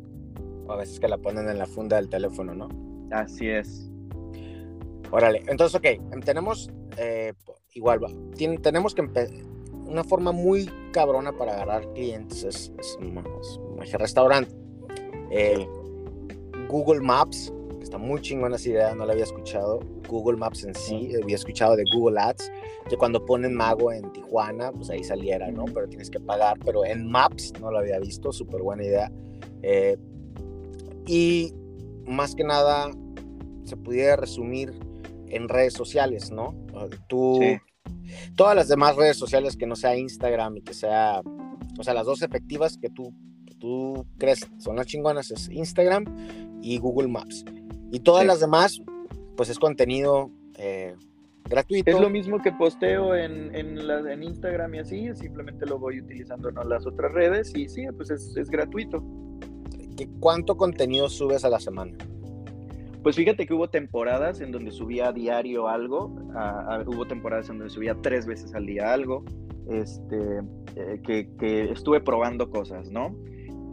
[0.70, 2.70] a veces que la ponen en la funda del teléfono, ¿no?
[3.12, 3.90] Así es.
[5.12, 7.34] Órale, entonces, ok, em, tenemos eh,
[7.74, 8.00] igual,
[8.62, 9.04] tenemos que
[9.86, 12.98] una forma muy cabrona para agarrar clientes es, es,
[13.82, 14.54] es restaurante.
[15.32, 15.66] Eh,
[16.68, 19.80] Google Maps, que está muy chingona esa idea, no la había escuchado.
[20.10, 22.52] Google Maps en sí, había escuchado de Google Ads,
[22.90, 25.66] que cuando ponen Mago en Tijuana, pues ahí saliera, ¿no?
[25.66, 29.12] Pero tienes que pagar, pero en Maps no lo había visto, súper buena idea.
[29.62, 29.98] Eh,
[31.06, 31.54] y
[32.06, 32.92] más que nada,
[33.64, 34.74] se pudiera resumir
[35.30, 36.56] en redes sociales, ¿no?
[37.08, 37.40] Tú,
[38.36, 41.22] todas las demás redes sociales que no sea Instagram y que sea,
[41.78, 43.14] o sea, las dos efectivas que tú,
[43.60, 46.06] tú crees son las chingonas es Instagram
[46.62, 47.46] y Google Maps.
[47.92, 48.82] Y todas las demás,
[49.36, 50.96] pues es contenido eh,
[51.46, 51.90] gratuito.
[51.90, 56.70] Es lo mismo que posteo en, en, Instagram y así, simplemente lo voy utilizando en
[56.70, 59.04] las otras redes y sí, pues es, es gratuito.
[60.20, 61.98] ¿Cuánto contenido subes a la semana?
[63.08, 66.14] Pues fíjate que hubo temporadas en donde subía a diario algo,
[66.88, 69.24] hubo temporadas en donde subía tres veces al día algo,
[69.70, 70.42] este,
[70.76, 71.02] eh,
[71.40, 73.16] que, estuve probando cosas, ¿no?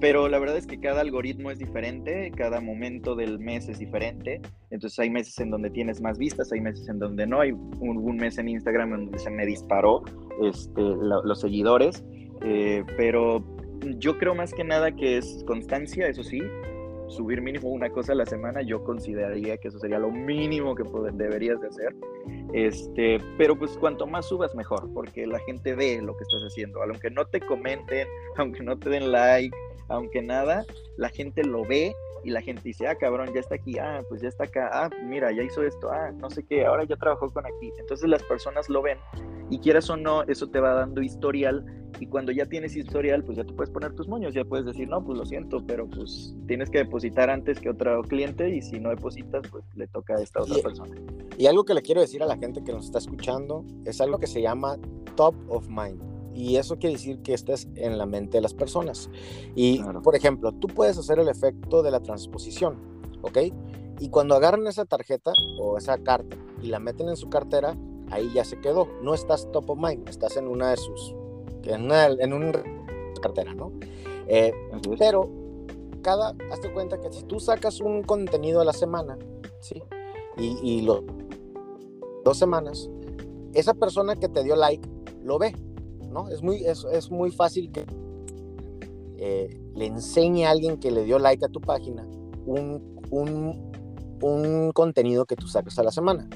[0.00, 4.40] Pero la verdad es que cada algoritmo es diferente, cada momento del mes es diferente,
[4.70, 8.16] entonces hay meses en donde tienes más vistas, hay meses en donde no, hay un,
[8.16, 10.04] mes en Instagram en donde se me disparó
[10.44, 12.04] este, los seguidores,
[12.42, 13.44] eh, pero
[13.98, 16.40] yo creo más que nada que es constancia, eso sí,
[17.08, 20.84] subir mínimo una cosa a la semana, yo consideraría que eso sería lo mínimo que
[21.12, 21.94] deberías de hacer.
[22.52, 26.82] Este, pero pues cuanto más subas mejor, porque la gente ve lo que estás haciendo.
[26.82, 29.56] Aunque no te comenten, aunque no te den like,
[29.88, 30.64] aunque nada,
[30.96, 34.22] la gente lo ve y la gente dice, ah, cabrón, ya está aquí, ah, pues
[34.22, 37.30] ya está acá, ah, mira, ya hizo esto, ah, no sé qué, ahora ya trabajó
[37.30, 37.70] con aquí.
[37.78, 38.98] Entonces las personas lo ven
[39.50, 41.64] y quieras o no, eso te va dando historial
[42.00, 44.88] y cuando ya tienes historial, pues ya te puedes poner tus moños, ya puedes decir,
[44.88, 48.80] no, pues lo siento, pero pues tienes que depositar antes que otro cliente y si
[48.80, 50.96] no depositas, pues le toca a esta otra persona.
[51.38, 54.18] Y algo que le quiero decir a la gente que nos está escuchando es algo
[54.18, 54.76] que se llama
[55.14, 56.13] top of mind.
[56.34, 59.08] Y eso quiere decir que estés en la mente de las personas.
[59.54, 62.76] Y, por ejemplo, tú puedes hacer el efecto de la transposición,
[63.22, 63.38] ¿ok?
[64.00, 67.76] Y cuando agarran esa tarjeta o esa carta y la meten en su cartera,
[68.10, 68.88] ahí ya se quedó.
[69.02, 71.14] No estás top of mind, estás en una de sus,
[71.62, 72.52] en una, en una
[73.22, 73.72] cartera, ¿no?
[74.26, 74.52] Eh,
[74.98, 75.30] pero
[76.02, 79.16] cada, hazte cuenta que si tú sacas un contenido a la semana,
[79.60, 79.82] ¿sí?
[80.36, 81.04] Y, y lo,
[82.24, 82.90] dos semanas,
[83.52, 84.88] esa persona que te dio like
[85.22, 85.54] lo ve,
[86.30, 87.84] Es muy, es, es muy fácil que
[89.16, 92.06] eh, le enseñe a alguien que le dio like a tu página
[92.46, 93.72] un, un,
[94.22, 96.28] un contenido que tú sacas a la semana.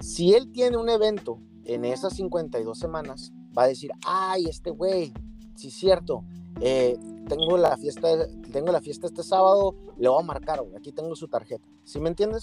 [0.00, 5.12] Si él tiene un evento en esas 52 semanas, va a decir, ay, este güey,
[5.54, 6.24] sí es cierto,
[6.60, 6.96] eh,
[7.28, 8.08] tengo la fiesta,
[8.52, 12.08] tengo la fiesta este sábado, le voy a marcar, aquí tengo su tarjeta, ¿sí me
[12.08, 12.42] entiendes?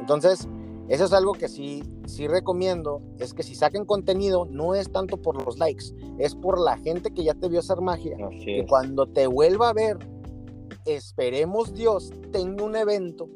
[0.00, 0.48] Entonces,
[0.88, 5.16] eso es algo que sí, sí recomiendo, es que si saquen contenido, no es tanto
[5.16, 5.86] por los likes,
[6.18, 9.72] es por la gente que ya te vio hacer magia, que cuando te vuelva a
[9.72, 9.98] ver,
[10.84, 13.28] esperemos Dios, tenga un evento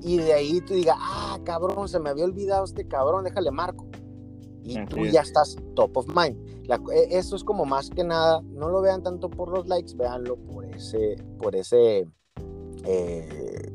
[0.00, 3.86] y de ahí tú digas, ah, cabrón, se me había olvidado este cabrón, déjale marco.
[4.64, 6.36] Y tú ya estás top of mind.
[6.92, 10.36] E, eso es como más que nada, no lo vean tanto por los likes, véanlo
[10.36, 12.06] por ese, por ese,
[12.84, 13.72] eh,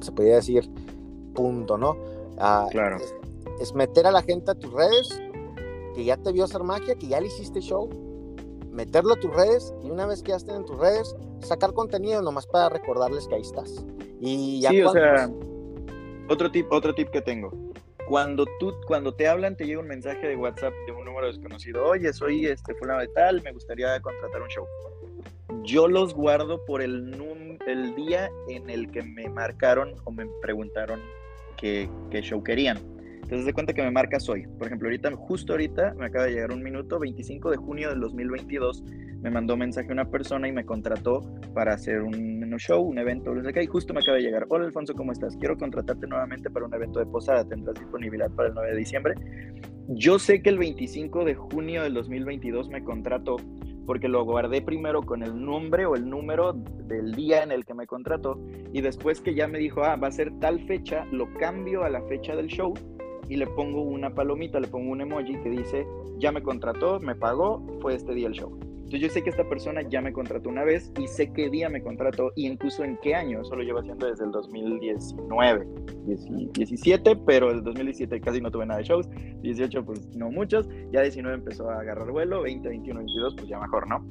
[0.00, 0.70] se podría decir,
[1.34, 1.96] punto, ¿no?
[2.38, 2.98] Ah, claro.
[3.60, 5.20] Es, meter a la gente a tus redes,
[5.94, 7.88] que ya te vio hacer magia, que ya le hiciste show,
[8.70, 12.22] meterlo a tus redes y una vez que ya estén en tus redes, sacar contenido
[12.22, 13.84] nomás para recordarles que ahí estás.
[14.20, 15.28] Y ya sí, o sea,
[16.28, 17.50] otro tip, otro tip que tengo.
[18.08, 21.84] Cuando tú, cuando te hablan, te llega un mensaje de WhatsApp de un número desconocido.
[21.84, 24.66] Oye, soy este fulano de tal, me gustaría contratar un show.
[25.62, 27.14] Yo los guardo por el,
[27.66, 31.02] el día en el que me marcaron o me preguntaron
[31.58, 32.97] qué, qué show querían.
[33.28, 34.46] Entonces, de cuenta que me marcas hoy.
[34.56, 38.00] Por ejemplo, ahorita, justo ahorita, me acaba de llegar un minuto, 25 de junio del
[38.00, 38.82] 2022,
[39.20, 41.20] me mandó mensaje una persona y me contrató
[41.52, 44.46] para hacer un, show, un evento, y justo me acaba de llegar.
[44.48, 45.36] Hola, Alfonso, ¿cómo estás?
[45.36, 47.44] Quiero contratarte nuevamente para un evento de posada.
[47.44, 49.14] ¿Tendrás disponibilidad para el 9 de diciembre?
[49.88, 53.36] Yo sé que el 25 de junio del 2022 me contrató
[53.84, 57.74] porque lo guardé primero con el nombre o el número del día en el que
[57.74, 58.40] me contrató
[58.72, 61.90] y después que ya me dijo, ah, va a ser tal fecha, lo cambio a
[61.90, 62.72] la fecha del show
[63.28, 65.86] y le pongo una palomita, le pongo un emoji que dice,
[66.18, 68.58] ya me contrató, me pagó, fue este día el show.
[68.88, 71.68] Entonces yo sé que esta persona ya me contrató una vez y sé qué día
[71.68, 73.42] me contrató y incluso en qué año.
[73.42, 75.66] Eso lo llevo haciendo desde el 2019,
[76.54, 79.06] 17, pero el 2017 casi no tuve nada de shows.
[79.42, 80.66] 18 pues no muchos.
[80.90, 82.40] Ya 19 empezó a agarrar vuelo.
[82.40, 84.02] 20, 21, 22 pues ya mejor, ¿no?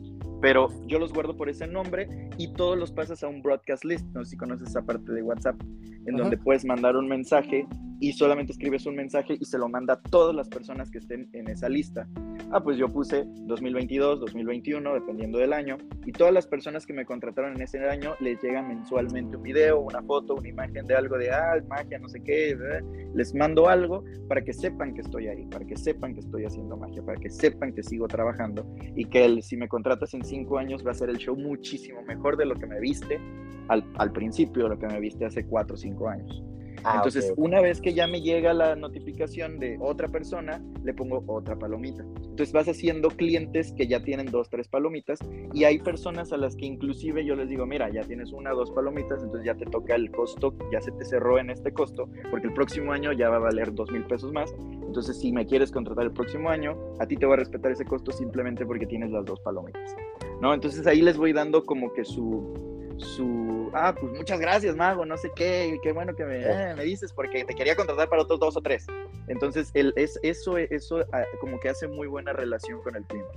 [0.41, 4.06] pero yo los guardo por ese nombre y todos los pasas a un broadcast list.
[4.13, 5.60] No sé si conoces esa parte de WhatsApp,
[6.06, 7.67] en donde puedes mandar un mensaje
[7.99, 11.29] y solamente escribes un mensaje y se lo manda a todas las personas que estén
[11.33, 12.07] en esa lista.
[12.51, 17.05] Ah, pues yo puse 2022, 2021, dependiendo del año, y todas las personas que me
[17.05, 21.17] contrataron en ese año les llega mensualmente un video, una foto, una imagen de algo
[21.17, 22.57] de, ah, magia, no sé qué,
[23.13, 26.77] les mando algo para que sepan que estoy ahí, para que sepan que estoy haciendo
[26.77, 30.86] magia, para que sepan que sigo trabajando y que si me contratas en cinco años
[30.86, 33.19] va a ser el show muchísimo mejor de lo que me viste
[33.67, 36.43] al, al principio, de lo que me viste hace cuatro o cinco años.
[36.83, 41.23] Ah, Entonces, una vez que ya me llega la notificación de otra persona, le pongo
[41.27, 42.03] otra palomita.
[42.03, 45.19] Entonces vas haciendo clientes que ya tienen dos, tres palomitas
[45.53, 48.71] y hay personas a las que inclusive yo les digo, mira, ya tienes una, dos
[48.71, 52.47] palomitas, entonces ya te toca el costo, ya se te cerró en este costo, porque
[52.47, 54.53] el próximo año ya va a valer dos mil pesos más.
[54.85, 57.85] Entonces, si me quieres contratar el próximo año, a ti te va a respetar ese
[57.85, 59.95] costo simplemente porque tienes las dos palomitas.
[60.41, 60.53] ¿No?
[60.53, 65.17] Entonces ahí les voy dando como que su, su, ah, pues muchas gracias, Mago, no
[65.17, 68.39] sé qué, qué bueno que me, eh, me dices, porque te quería contratar para otros
[68.39, 68.86] dos o tres.
[69.27, 73.31] Entonces, el, es, eso, eso ah, como que hace muy buena relación con el cliente.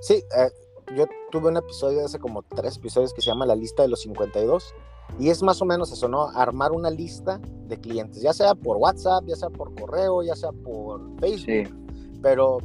[0.00, 0.50] Sí, eh,
[0.96, 4.02] yo tuve un episodio hace como tres episodios que se llama La lista de los
[4.02, 4.74] 52,
[5.18, 6.28] y es más o menos eso, ¿no?
[6.28, 10.52] Armar una lista de clientes, ya sea por WhatsApp, ya sea por correo, ya sea
[10.52, 11.74] por Facebook,
[12.22, 12.58] pero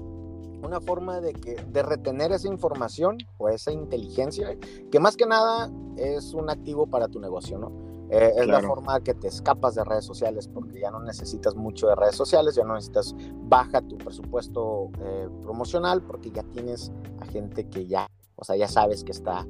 [0.65, 4.57] una forma de, que, de retener esa información o esa inteligencia,
[4.91, 7.71] que más que nada es un activo para tu negocio, ¿no?
[8.09, 11.87] Eh, es la forma que te escapas de redes sociales porque ya no necesitas mucho
[11.87, 17.25] de redes sociales, ya no necesitas baja tu presupuesto eh, promocional porque ya tienes a
[17.25, 19.47] gente que ya, o sea, ya sabes que está,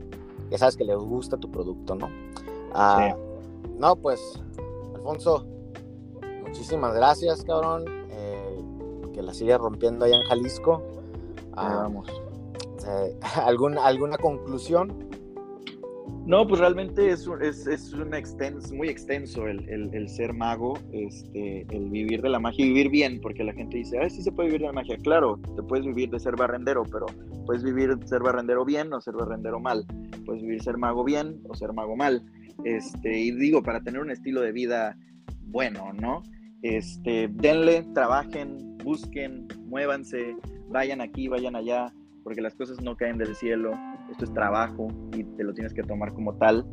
[0.50, 2.08] ya sabes que le gusta tu producto, ¿no?
[2.74, 3.16] Ah,
[3.78, 4.42] no, pues,
[4.94, 5.46] Alfonso,
[6.46, 7.86] muchísimas gracias, cabrón.
[8.10, 8.64] Eh,
[9.14, 10.82] que la sigue rompiendo allá en Jalisco.
[11.56, 12.08] Ah, vamos.
[13.84, 15.06] ¿Alguna conclusión?
[16.26, 21.68] No, pues realmente es, es, es un extenso, muy extenso el, el, ser mago, este,
[21.70, 24.32] el vivir de la magia y vivir bien, porque la gente dice, ah, sí se
[24.32, 24.98] puede vivir de la magia.
[24.98, 27.06] Claro, te puedes vivir de ser barrendero, pero
[27.46, 29.86] puedes vivir ser barrendero bien o ser barrendero mal.
[30.26, 32.24] Puedes vivir ser mago bien o ser mago mal.
[32.64, 34.98] Este, y digo, para tener un estilo de vida
[35.44, 36.24] bueno, ¿no?
[36.64, 40.38] Este, denle, trabajen, busquen, muévanse,
[40.70, 41.92] vayan aquí, vayan allá,
[42.24, 43.72] porque las cosas no caen del cielo,
[44.10, 46.66] esto es trabajo y te lo tienes que tomar como tal,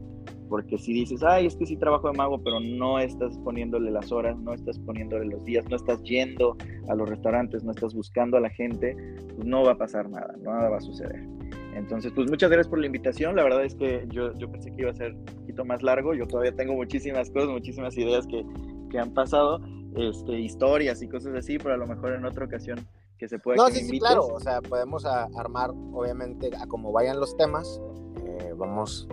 [0.48, 4.12] porque si dices, ay, es que sí trabajo de mago, pero no estás poniéndole las
[4.12, 6.56] horas, no estás poniéndole los días, no estás yendo
[6.88, 8.94] a los restaurantes, no estás buscando a la gente,
[9.34, 11.26] pues no va a pasar nada, nada va a suceder.
[11.74, 13.34] Entonces, pues muchas gracias por la invitación.
[13.34, 16.12] La verdad es que yo, yo pensé que iba a ser un poquito más largo.
[16.12, 18.44] Yo todavía tengo muchísimas cosas, muchísimas ideas que,
[18.90, 19.58] que han pasado,
[19.96, 22.86] este, historias y cosas así, pero a lo mejor en otra ocasión
[23.18, 23.56] que se puede.
[23.56, 24.26] No, sí, sí, claro.
[24.26, 27.80] O sea, podemos armar, obviamente, a como vayan los temas.
[28.24, 29.08] Eh, vamos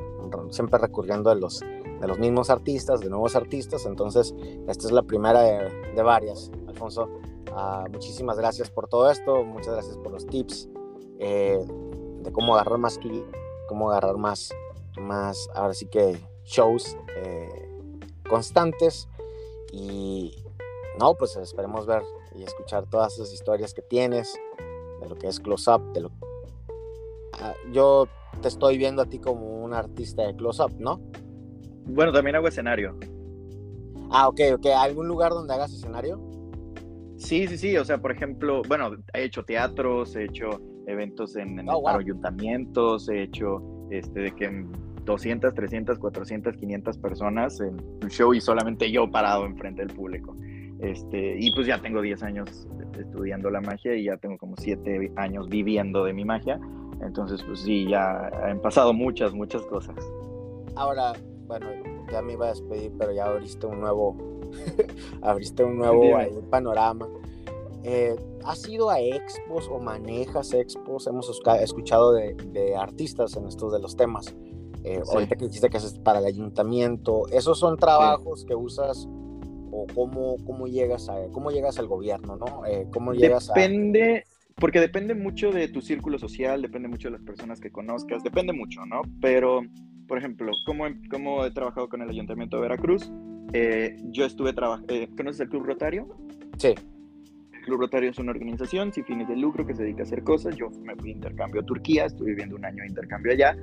[0.52, 3.86] siempre recurriendo a los, de los mismos artistas, de nuevos artistas.
[3.86, 4.34] Entonces,
[4.68, 6.52] esta es la primera de, varias.
[6.68, 7.10] Alfonso,
[7.54, 9.44] ah, muchísimas gracias por todo esto.
[9.44, 10.70] Muchas gracias por los tips
[11.20, 11.60] eh,
[12.22, 13.00] de cómo agarrar más
[13.68, 14.52] cómo agarrar más,
[15.00, 17.70] más, ahora sí que shows eh,
[18.28, 19.08] constantes.
[19.72, 20.44] Y
[21.00, 22.04] no, pues esperemos ver
[22.36, 24.38] y escuchar todas esas historias que tienes,
[25.02, 26.12] de lo que es Close Up, de lo
[27.40, 28.08] ah, yo
[28.42, 31.00] te estoy viendo a ti como un artista de Close Up, ¿no?
[31.86, 32.98] Bueno, también hago escenario.
[34.12, 34.66] Ah, ok, ok.
[34.78, 36.20] ¿Algún lugar donde hagas escenario?
[37.18, 37.78] Sí, sí, sí.
[37.78, 40.50] O sea, por ejemplo, bueno, he hecho teatros, he hecho
[40.86, 41.98] eventos en, Oh, wow.
[42.00, 44.66] ayuntamientos, he hecho este, de que
[45.06, 50.36] 200, 300, 400, 500 personas en un show y solamente yo parado enfrente del público.
[50.80, 55.12] Este, y pues ya tengo 10 años estudiando la magia y ya tengo como 7
[55.18, 56.60] años viviendo de mi magia.
[57.02, 59.96] Entonces, pues sí, ya han pasado muchas, muchas cosas.
[60.76, 61.14] Ahora,
[61.48, 61.68] bueno,
[62.12, 64.16] ya me iba a despedir, pero ya abriste un nuevo,
[65.22, 67.08] abriste un nuevo ahí, panorama.
[67.84, 68.16] Eh,
[68.46, 71.08] ¿Has ido a expos o manejas expos?
[71.08, 71.30] Hemos
[71.62, 74.36] escuchado de, de artistas en estos de los temas.
[74.84, 75.12] Eh, Sí.
[75.14, 79.08] Ahorita que dijiste que haces para el ayuntamiento, ¿esos son trabajos que usas
[79.72, 82.66] o cómo, cómo llegas a cómo llegas al gobierno, no?
[82.66, 87.14] Eh, ¿Cómo llegas a Depende, porque depende mucho de tu círculo social, depende mucho de
[87.14, 89.02] las personas que conozcas, depende mucho, ¿no?
[89.22, 89.62] Pero,
[90.08, 93.12] por ejemplo, ¿cómo, he- cómo he trabajado con el Ayuntamiento de Veracruz?
[93.54, 96.08] Eh, yo estuve trabajando, ¿conoces el Club Rotario?
[96.58, 96.76] Sí.
[97.54, 100.24] El Club Rotario es una organización sin fines de lucro que se dedica a hacer
[100.24, 100.56] cosas.
[100.56, 103.56] Yo me fui de intercambio a Turquía, estuve viviendo un año de intercambio allá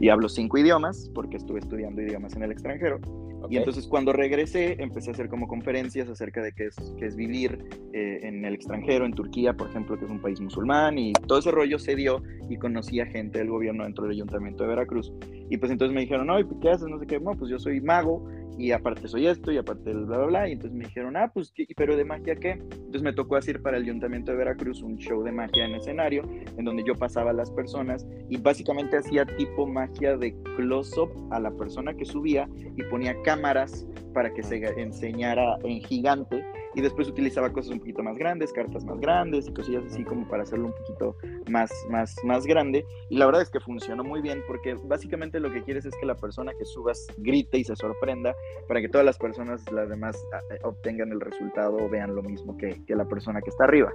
[0.00, 3.00] y hablo cinco idiomas porque estuve estudiando idiomas en el extranjero.
[3.42, 3.52] Ok.
[3.52, 7.14] Y entonces cuando regresé empecé a hacer como conferencias acerca de qué es, qué es
[7.14, 7.58] vivir
[7.92, 11.38] eh, en el extranjero, en Turquía, por ejemplo, que es un país musulmán, y todo
[11.40, 15.12] ese rollo se dio y conocí a gente del gobierno dentro del ayuntamiento de Veracruz.
[15.50, 16.88] Y pues entonces me dijeron, no, ¿y qué haces?
[16.88, 18.26] No sé qué, no, pues yo soy mago
[18.56, 20.48] y aparte soy esto y aparte el bla, bla, bla.
[20.48, 22.52] Y entonces me dijeron, ah, pues, ¿qué- ¿pero de magia qué?
[22.52, 26.22] Entonces me tocó hacer para el ayuntamiento de Veracruz un show de magia en escenario,
[26.56, 31.40] en donde yo pasaba a las personas y básicamente hacía tipo magia de close-up a
[31.40, 36.44] la persona que subía y ponía cámaras para que se enseñara en gigante
[36.76, 40.26] y después utilizaba cosas un poquito más grandes, cartas más grandes y cosillas así como
[40.28, 41.16] para hacerlo un poquito
[41.48, 42.84] más, más, más grande.
[43.10, 46.06] Y la verdad es que funcionó muy bien porque básicamente lo que quieres es que
[46.06, 48.34] la persona que subas grite y se sorprenda
[48.66, 52.56] para que todas las personas, las demás, a- obtengan el resultado o vean lo mismo
[52.56, 53.92] que, que la persona que está arriba.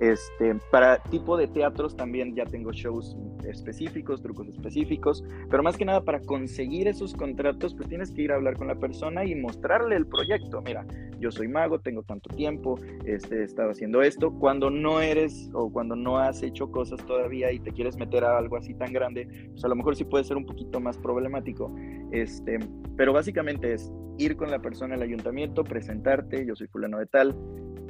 [0.00, 5.86] Este, para tipo de teatros también ya tengo shows específicos, trucos específicos, pero más que
[5.86, 9.34] nada para conseguir esos contratos, pues tienes que ir a hablar con la persona y
[9.34, 10.60] mostrarle el proyecto.
[10.60, 10.84] Mira,
[11.18, 14.32] yo soy mago, tengo tanto tiempo, este, he estado haciendo esto.
[14.38, 18.36] Cuando no eres o cuando no has hecho cosas todavía y te quieres meter a
[18.36, 21.74] algo así tan grande, pues a lo mejor sí puede ser un poquito más problemático.
[22.12, 22.58] Este,
[22.96, 27.34] pero básicamente es ir con la persona al ayuntamiento, presentarte, yo soy fulano de tal,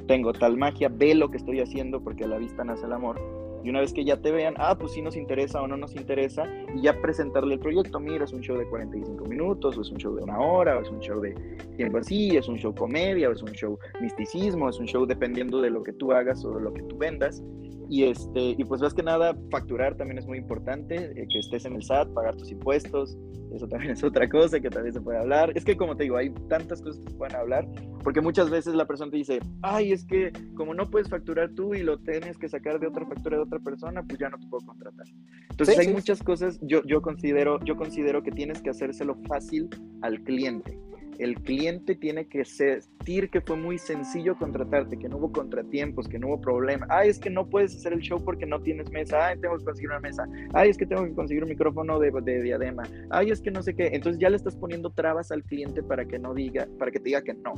[0.07, 3.19] tengo tal magia, ve lo que estoy haciendo porque a la vista nace el amor.
[3.63, 5.95] Y una vez que ya te vean, ah, pues sí nos interesa o no nos
[5.95, 9.89] interesa, y ya presentarle el proyecto, mira, es un show de 45 minutos, o es
[9.91, 11.33] un show de una hora, o es un show de
[11.75, 15.59] tiempo así, es un show comedia, o es un show misticismo, es un show dependiendo
[15.59, 17.43] de lo que tú hagas o de lo que tú vendas.
[17.89, 21.65] Y, este, y pues más que nada, facturar también es muy importante, eh, que estés
[21.65, 23.17] en el SAT, pagar tus impuestos,
[23.53, 25.51] eso también es otra cosa que también se puede hablar.
[25.55, 27.67] Es que como te digo, hay tantas cosas que se pueden hablar,
[28.03, 31.73] porque muchas veces la persona te dice, ay, es que como no puedes facturar tú
[31.73, 34.47] y lo tienes que sacar de otra factura de otra persona, pues ya no te
[34.47, 35.05] puedo contratar.
[35.49, 35.93] Entonces Sí, hay sí.
[35.93, 39.69] muchas cosas, yo, yo, considero, yo considero que tienes que hacérselo fácil
[40.01, 40.79] al cliente.
[41.19, 46.19] El cliente tiene que sentir que fue muy sencillo contratarte, que no hubo contratiempos, que
[46.19, 46.85] no hubo problema.
[46.89, 49.27] Ay, es que no puedes hacer el show porque no tienes mesa.
[49.27, 50.27] Ay, tengo que conseguir una mesa.
[50.53, 52.83] Ay, es que tengo que conseguir un micrófono de, de diadema.
[53.09, 53.87] Ay, es que no sé qué.
[53.93, 57.05] Entonces ya le estás poniendo trabas al cliente para que no diga, para que te
[57.05, 57.53] diga que no.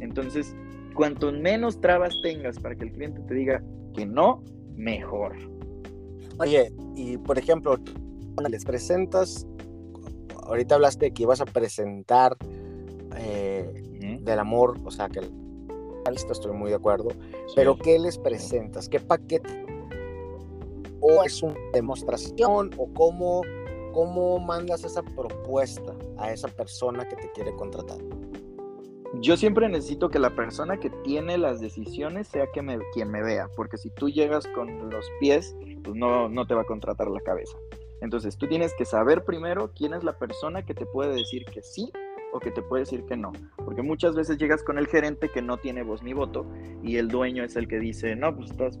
[0.00, 0.54] Entonces,
[0.94, 3.62] cuanto menos trabas tengas para que el cliente te diga
[3.94, 4.42] que no,
[4.76, 5.36] mejor.
[6.38, 7.78] Oye, y por ejemplo,
[8.50, 9.46] les presentas,
[10.44, 12.36] ahorita hablaste de que ibas a presentar
[13.18, 15.20] eh, del amor, o sea, que
[16.10, 17.10] esto estoy muy de acuerdo,
[17.54, 18.88] pero ¿qué les presentas?
[18.88, 19.66] ¿Qué paquete?
[21.00, 22.70] ¿O es una demostración?
[22.76, 23.42] ¿O cómo,
[23.92, 27.98] cómo mandas esa propuesta a esa persona que te quiere contratar?
[29.20, 33.22] Yo siempre necesito que la persona que tiene las decisiones sea que me, quien me
[33.22, 37.08] vea, porque si tú llegas con los pies, pues no, no te va a contratar
[37.08, 37.58] la cabeza.
[38.00, 41.62] Entonces tú tienes que saber primero quién es la persona que te puede decir que
[41.62, 41.92] sí
[42.32, 43.32] o que te puede decir que no.
[43.56, 46.50] Porque muchas veces llegas con el gerente que no tiene voz ni voto
[46.82, 48.80] y el dueño es el que dice, no, pues estás,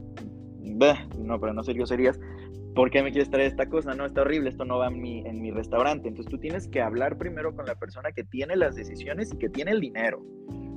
[0.60, 2.18] bah, no, pero no serio serías,
[2.74, 3.94] ¿por qué me quieres traer esta cosa?
[3.94, 6.08] No, está horrible, esto no va en mi, en mi restaurante.
[6.08, 9.48] Entonces tú tienes que hablar primero con la persona que tiene las decisiones y que
[9.48, 10.22] tiene el dinero.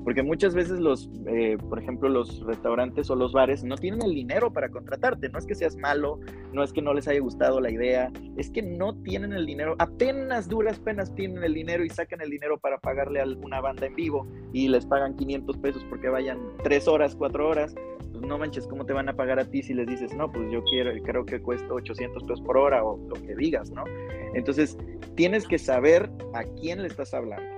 [0.06, 4.14] Porque muchas veces los, eh, por ejemplo, los restaurantes o los bares no tienen el
[4.14, 5.30] dinero para contratarte.
[5.30, 6.20] No es que seas malo,
[6.54, 9.76] no es que no les haya gustado la idea, es que no tienen el dinero.
[9.80, 13.88] Apenas duras penas tienen el dinero y sacan el dinero para pagarle a alguna banda
[13.88, 17.74] en vivo y les pagan 500 pesos porque vayan 3 horas, 4 horas.
[18.12, 20.52] Pues no manches, ¿cómo te van a pagar a ti si les dices, no, pues
[20.52, 23.84] yo quiero, creo que cuesta 800 pesos por hora o lo que digas, ¿no?
[24.36, 24.78] Entonces,
[25.16, 27.55] tienes que saber a quién le estás hablando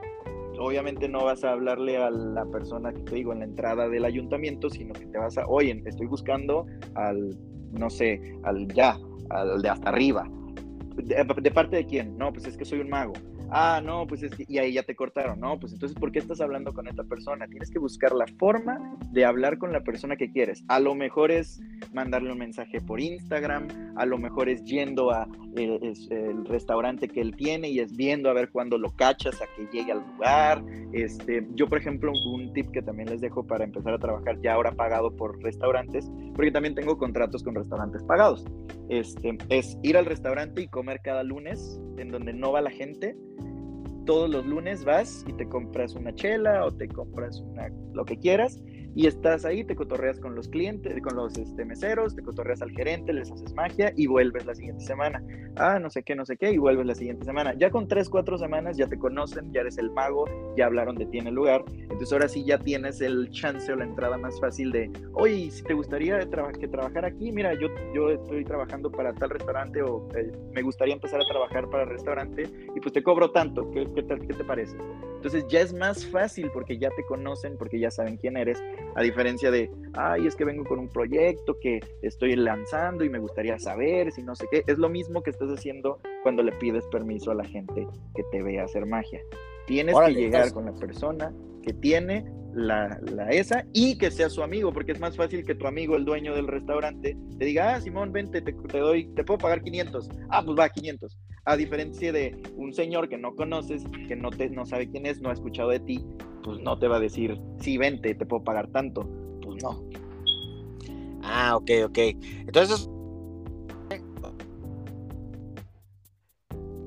[0.58, 4.06] obviamente no vas a hablarle a la persona que te digo en la entrada del
[4.06, 7.38] ayuntamiento, sino que te vas a, oye, estoy buscando al
[7.72, 8.98] no sé, al ya,
[9.30, 10.30] al de hasta arriba.
[10.96, 12.18] ¿De, parte de quién?
[12.18, 13.14] No, pues es que soy un mago.
[13.50, 15.40] Ah, no, pues es que, y ahí ya te cortaron.
[15.40, 17.48] No, pues entonces, ¿por qué estás hablando con esta persona?
[17.48, 20.64] Tienes que buscar la forma de hablar con la persona que quieres.
[20.68, 21.62] A lo mejor es
[21.94, 27.36] mandarle un mensaje por Instagram, a lo mejor es yendo a eh, restaurante que él
[27.36, 30.64] tiene y es viendo a ver cuándo lo cachas a que llegue al lugar.
[30.92, 34.54] Este, yo, por ejemplo, un tip que también les dejo para empezar a trabajar ya
[34.54, 38.46] ahora pagado por restaurantes, porque también tengo contratos con restaurantes pagados.
[38.90, 43.16] Este, es ir al restaurante y comer cada lunes en donde no va la gente
[44.08, 48.18] todos los lunes vas y te compras una chela o te compras una, lo que
[48.18, 48.64] quieras
[48.98, 52.72] y estás ahí, te cotorreas con los clientes, con los este, meseros, te cotorreas al
[52.72, 55.24] gerente, les haces magia y vuelves la siguiente semana.
[55.56, 57.54] Ah, no sé qué, no sé qué, y vuelves la siguiente semana.
[57.54, 60.26] Ya con tres, cuatro semanas ya te conocen, ya eres el mago,
[60.58, 61.64] ya hablaron de ti en el lugar.
[61.78, 65.62] Entonces ahora sí ya tienes el chance o la entrada más fácil de, oye, si
[65.62, 66.18] te gustaría
[66.60, 70.96] que trabajar aquí, mira, yo, yo estoy trabajando para tal restaurante o eh, me gustaría
[70.96, 74.44] empezar a trabajar para el restaurante y pues te cobro tanto, ¿qué, qué, qué te
[74.44, 74.76] parece?
[75.18, 78.64] Entonces ya es más fácil porque ya te conocen, porque ya saben quién eres
[78.98, 83.20] a diferencia de, ay, es que vengo con un proyecto que estoy lanzando y me
[83.20, 84.64] gustaría saber si no sé qué.
[84.66, 88.42] Es lo mismo que estás haciendo cuando le pides permiso a la gente que te
[88.42, 89.22] vea hacer magia.
[89.68, 91.32] Tienes que llegar con la persona
[91.62, 92.26] que tiene
[92.56, 96.04] la, esa y que sea su amigo, porque es más fácil que tu amigo, el
[96.04, 100.10] dueño del restaurante, te diga, ah, Simón, vente, te, te doy, te puedo pagar 500.
[100.32, 101.20] Ah, pues va, 500.
[101.48, 105.22] A diferencia de un señor que no conoces, que no, te, no sabe quién es,
[105.22, 106.06] no ha escuchado de ti,
[106.44, 109.08] pues no te va a decir, sí, vente, te puedo pagar tanto.
[109.42, 109.82] Pues no.
[111.24, 111.98] Ah, ok, ok.
[112.46, 112.90] Entonces,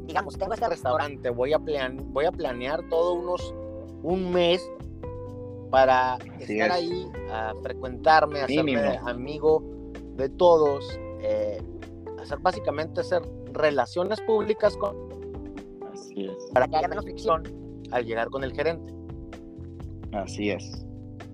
[0.06, 3.54] digamos, tengo este restaurante, voy a, plan, voy a planear todo unos
[4.02, 4.61] un mes
[5.70, 9.62] para estar ahí, a frecuentarme, a ser amigo
[10.16, 11.62] de todos, eh,
[12.23, 14.97] hacer básicamente hacer relaciones públicas con
[15.93, 16.51] Así es.
[16.53, 17.43] para que haya menos fricción
[17.91, 18.93] al llegar con el gerente.
[20.12, 20.87] Así es.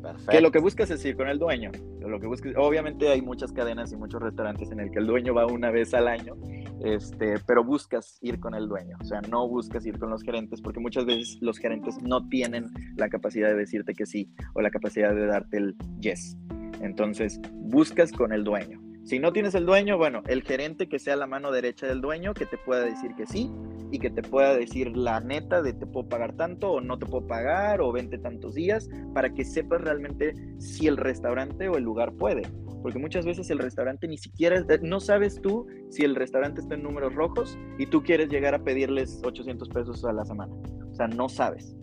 [0.02, 0.30] Perfecto.
[0.30, 1.70] Que lo que buscas es ir con el dueño.
[2.00, 5.34] Lo que buscas, obviamente hay muchas cadenas y muchos restaurantes en el que el dueño
[5.34, 6.36] va una vez al año,
[6.84, 8.96] este, pero buscas ir con el dueño.
[9.00, 12.66] O sea, no buscas ir con los gerentes porque muchas veces los gerentes no tienen
[12.96, 16.36] la capacidad de decirte que sí o la capacidad de darte el yes.
[16.80, 18.85] Entonces, buscas con el dueño.
[19.06, 22.34] Si no tienes el dueño, bueno, el gerente que sea la mano derecha del dueño,
[22.34, 23.52] que te pueda decir que sí
[23.92, 27.06] y que te pueda decir la neta de te puedo pagar tanto o no te
[27.06, 31.84] puedo pagar o vente tantos días para que sepas realmente si el restaurante o el
[31.84, 32.42] lugar puede.
[32.82, 36.74] Porque muchas veces el restaurante ni siquiera, eh, no sabes tú si el restaurante está
[36.74, 40.52] en números rojos y tú quieres llegar a pedirles 800 pesos a la semana.
[40.90, 41.76] O sea, no sabes.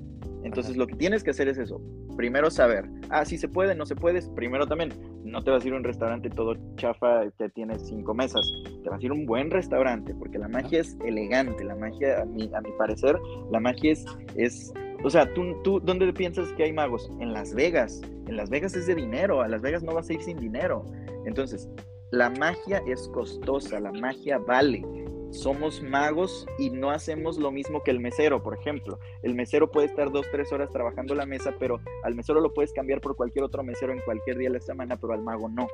[0.44, 1.82] Entonces lo que tienes que hacer es eso.
[2.18, 4.22] Primero saber, ah, si se puede, no se puede.
[4.36, 4.92] Primero también,
[5.24, 8.46] no te vas a ir a un restaurante todo chafa que tiene cinco mesas.
[8.84, 11.64] Te vas a ir a un buen restaurante porque la magia es elegante.
[11.64, 13.18] La magia, a mi, a mi parecer,
[13.52, 14.06] la magia es,
[14.36, 17.10] es o sea, ¿tú, ¿tú dónde piensas que hay magos?
[17.20, 18.02] En Las Vegas.
[18.28, 19.42] En Las Vegas es de dinero.
[19.42, 20.86] A Las Vegas no vas a ir sin dinero.
[21.26, 21.70] Entonces,
[22.12, 24.84] la magia es costosa, la magia vale
[25.34, 29.00] somos magos y no hacemos lo mismo que el mesero, por ejemplo.
[29.24, 32.72] El mesero puede estar dos, tres horas trabajando la mesa, pero al mesero lo puedes
[32.72, 35.68] cambiar por cualquier otro mesero en cualquier día de la semana, pero al mago no.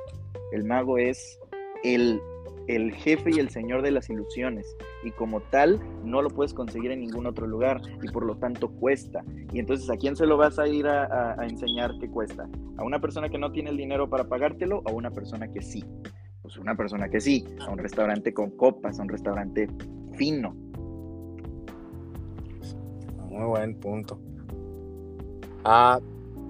[0.50, 1.38] El mago es
[1.84, 2.20] el,
[2.68, 6.90] el jefe y el señor de las ilusiones y como tal no lo puedes conseguir
[6.90, 9.22] en ningún otro lugar y por lo tanto cuesta.
[9.52, 12.48] Y entonces, ¿a quién se lo vas a ir a, a enseñar que cuesta?
[12.78, 15.60] ¿A una persona que no tiene el dinero para pagártelo o a una persona que
[15.60, 15.84] sí?
[16.50, 19.68] Pues, una persona que sí, a un restaurante con copas, a un restaurante
[20.14, 20.52] fino.
[23.28, 24.20] Muy buen punto.
[25.62, 26.00] Ah,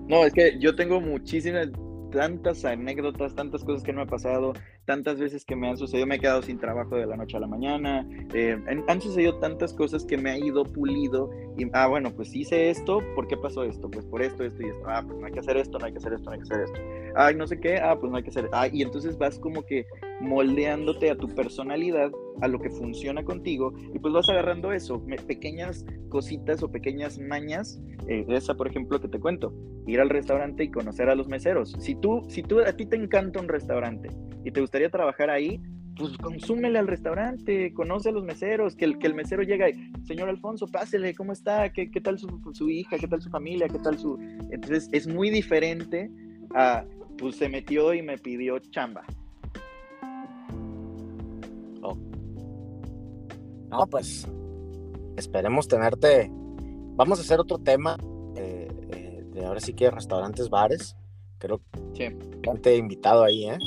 [0.08, 1.68] no, es que yo tengo muchísimas,
[2.12, 4.54] tantas anécdotas, tantas cosas que no he pasado,
[4.86, 7.40] tantas veces que me han sucedido, me he quedado sin trabajo de la noche a
[7.40, 12.10] la mañana, eh, han, sucedido tantas cosas que me ha ido pulido y, ah, bueno,
[12.10, 13.90] pues hice esto, ¿por qué pasó esto?
[13.90, 15.92] Pues por esto, esto y esto, ah, pues no hay que hacer esto, no hay
[15.92, 16.80] que hacer esto, no hay que hacer esto,
[17.16, 19.62] ay, no sé qué, ah, pues no hay que hacer, ah, y entonces vas como
[19.62, 19.86] que
[20.20, 25.84] moldeándote a tu personalidad, a lo que funciona contigo, y pues vas agarrando eso, pequeñas
[26.08, 29.52] cositas o pequeñas mañas, eh, esa por ejemplo que te cuento,
[29.86, 31.74] ir al restaurante y conocer a los meseros.
[31.78, 34.10] Si tú, si tú, a ti te encanta un restaurante
[34.44, 35.60] y te gustaría trabajar ahí,
[35.96, 39.92] pues consúmele al restaurante, conoce a los meseros, que el, que el mesero llega y,
[40.04, 41.70] señor Alfonso, pásele, ¿cómo está?
[41.72, 42.96] ¿Qué, qué tal su, su, hija?
[42.98, 43.68] ¿Qué tal su familia?
[43.68, 44.18] ¿Qué tal su...?
[44.50, 46.10] Entonces es muy diferente
[46.54, 46.84] a,
[47.18, 49.04] pues se metió y me pidió chamba.
[51.82, 51.96] Oh.
[53.70, 54.26] No, pues
[55.16, 56.30] esperemos tenerte.
[56.96, 57.96] Vamos a hacer otro tema
[58.36, 60.96] eh, eh, de ahora sí que restaurantes, bares.
[61.38, 61.60] Creo
[61.94, 62.16] que sí.
[62.42, 63.58] gente invitado ahí, ¿eh?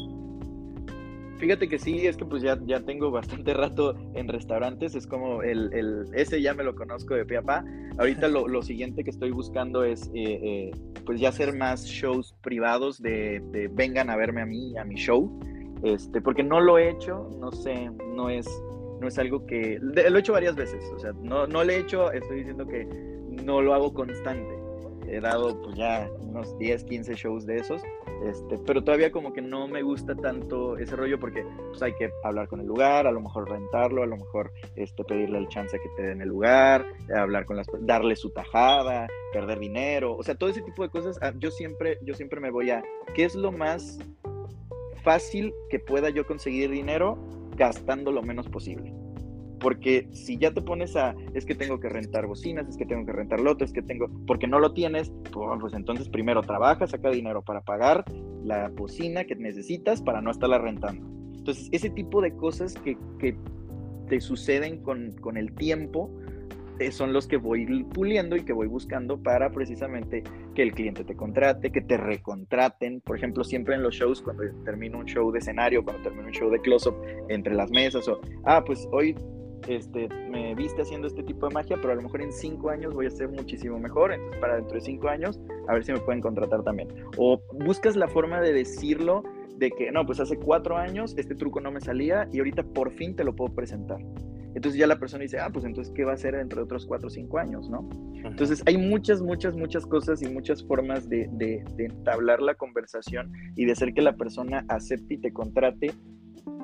[1.44, 5.44] Fíjate que sí, es que pues ya, ya tengo bastante rato en restaurantes, es como
[5.44, 7.66] el, el ese ya me lo conozco de piapa.
[7.98, 10.72] Ahorita lo, lo, siguiente que estoy buscando es eh, eh,
[11.06, 14.96] pues ya hacer más shows privados de, de, vengan a verme a mí, a mi
[14.96, 15.38] show,
[15.84, 18.48] este, porque no lo he hecho, no sé, no es,
[19.02, 21.78] no es algo que, lo he hecho varias veces, o sea, no, no lo he
[21.78, 22.86] hecho, estoy diciendo que
[23.44, 24.64] no lo hago constante
[25.08, 27.82] he dado pues ya unos 10, 15 shows de esos,
[28.24, 32.12] este, pero todavía como que no me gusta tanto ese rollo porque pues hay que
[32.24, 35.78] hablar con el lugar, a lo mejor rentarlo, a lo mejor este, pedirle el chance
[35.80, 36.86] que te den el lugar,
[37.16, 41.18] hablar con las darle su tajada, perder dinero, o sea, todo ese tipo de cosas,
[41.22, 42.84] ah, yo siempre, yo siempre me voy a,
[43.14, 44.00] ¿qué es lo más
[45.04, 47.18] fácil que pueda yo conseguir dinero
[47.56, 49.03] gastando lo menos posible?
[49.64, 53.06] Porque si ya te pones a, es que tengo que rentar bocinas, es que tengo
[53.06, 56.86] que rentar lotes, es que tengo, porque no lo tienes, pues, pues entonces primero trabaja,
[56.86, 58.04] saca dinero para pagar
[58.44, 61.08] la bocina que necesitas para no estarla rentando.
[61.38, 63.38] Entonces, ese tipo de cosas que, que
[64.10, 66.12] te suceden con, con el tiempo,
[66.80, 70.24] eh, son los que voy puliendo y que voy buscando para precisamente
[70.56, 73.00] que el cliente te contrate, que te recontraten.
[73.02, 76.34] Por ejemplo, siempre en los shows, cuando termino un show de escenario, cuando termino un
[76.34, 76.96] show de close-up
[77.30, 79.16] entre las mesas, o, ah, pues hoy
[79.68, 82.94] este, me viste haciendo este tipo de magia, pero a lo mejor en cinco años
[82.94, 86.00] voy a ser muchísimo mejor, entonces para dentro de cinco años a ver si me
[86.00, 86.90] pueden contratar también.
[87.18, 89.24] O buscas la forma de decirlo
[89.58, 92.92] de que, no, pues hace cuatro años este truco no me salía y ahorita por
[92.92, 94.00] fin te lo puedo presentar.
[94.56, 96.86] Entonces ya la persona dice, ah, pues entonces, ¿qué va a hacer dentro de otros
[96.86, 97.90] cuatro o cinco años, no?
[98.24, 103.32] Entonces hay muchas, muchas, muchas cosas y muchas formas de, de, de entablar la conversación
[103.56, 105.92] y de hacer que la persona acepte y te contrate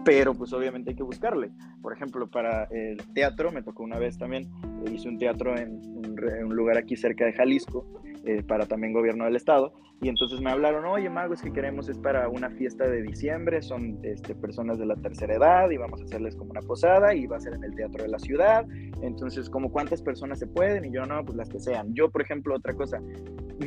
[0.04, 1.52] pero pues obviamente hay que buscarle.
[1.82, 4.50] Por ejemplo, para el teatro, me tocó una vez también,
[4.91, 7.86] hice un teatro en un, lugar aquí cerca de Jalisco,
[8.26, 11.89] eh, para también gobierno del estado, y entonces me hablaron, oye Mago, es que queremos,
[11.89, 16.02] es para una fiesta de diciembre, son este, personas de la tercera edad y vamos
[16.02, 18.66] a hacerles como una posada y va a ser en el teatro de la ciudad,
[19.02, 21.93] entonces como cuántas personas se pueden y yo no, pues las que sean.
[21.93, 23.02] Yo, por ejemplo, otra cosa,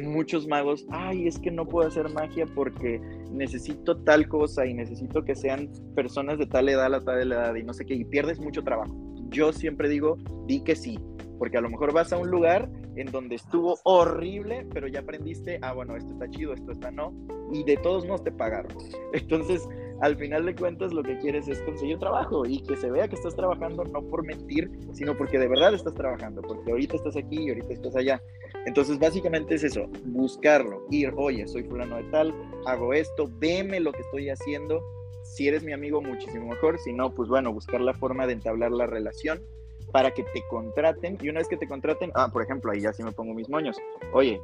[0.03, 3.01] muchos magos, ay, es que no puedo hacer magia porque
[3.33, 7.62] necesito tal cosa y necesito que sean personas de tal edad a tal edad y
[7.62, 8.95] no sé qué, y pierdes mucho trabajo.
[9.28, 10.99] Yo siempre digo, di que sí,
[11.39, 15.59] porque a lo mejor vas a un lugar en donde estuvo horrible, pero ya aprendiste,
[15.62, 17.12] ah, bueno, esto está chido, esto está no,
[17.51, 18.72] y de todos modos te pagaron.
[19.12, 19.66] Entonces,
[20.03, 23.14] al final de cuentas, lo que quieres es conseguir trabajo y que se vea que
[23.14, 27.45] estás trabajando no por mentir, sino porque de verdad estás trabajando, porque ahorita estás aquí
[27.45, 28.20] y ahorita estás allá.
[28.66, 32.34] Entonces, básicamente es eso, buscarlo, ir, oye, soy fulano de tal,
[32.66, 34.82] hago esto, veme lo que estoy haciendo.
[35.24, 36.78] Si eres mi amigo, muchísimo mejor.
[36.78, 39.42] Si no, pues bueno, buscar la forma de entablar la relación
[39.90, 42.92] para que te contraten y una vez que te contraten, ah, por ejemplo, ahí ya
[42.92, 43.76] sí me pongo mis moños,
[44.12, 44.40] oye,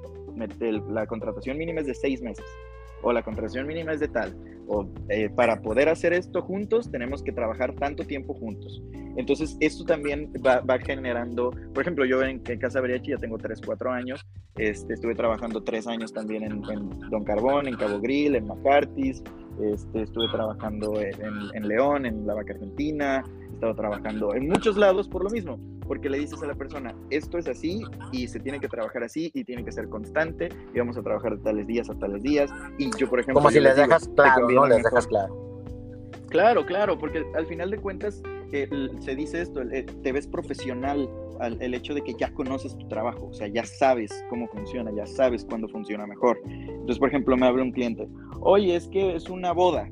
[0.89, 2.45] la contratación mínima es de seis meses
[3.03, 4.37] o la contratación mínima es de tal,
[4.67, 8.83] o eh, para poder hacer esto juntos tenemos que trabajar tanto tiempo juntos.
[9.17, 13.91] Entonces, esto también va, generando, por ejemplo, yo en, Casa Beriachi ya tengo 3, 4
[13.91, 14.25] años,
[14.57, 16.61] este, estuve trabajando 3 años también en,
[17.11, 19.23] Don Carbón, en Cabo Grill, en McCarthy's,
[19.63, 21.13] este, estuve trabajando en,
[21.55, 23.25] en León, en la Vaca Argentina,
[23.59, 27.39] estado trabajando en muchos lados por lo mismo, porque le dices a la persona, esto
[27.39, 27.83] es así
[28.13, 31.37] y se tiene que trabajar así y tiene que ser constante y vamos a trabajar
[31.37, 32.51] de tales días a tales días.
[32.79, 33.41] Y yo, por ejemplo...
[33.41, 34.67] Como si les dejas claro, ¿no?
[34.67, 35.49] Les dejas claro.
[36.29, 39.61] Claro, claro, porque al final de cuentas se dice esto,
[40.03, 41.09] te ves profesional
[41.41, 44.91] al, el hecho de que ya conoces tu trabajo, o sea, ya sabes cómo funciona,
[44.95, 46.39] ya sabes cuándo funciona mejor.
[46.47, 48.09] Entonces, por ejemplo, me habla un cliente,
[48.41, 49.91] oye, es que es una boda,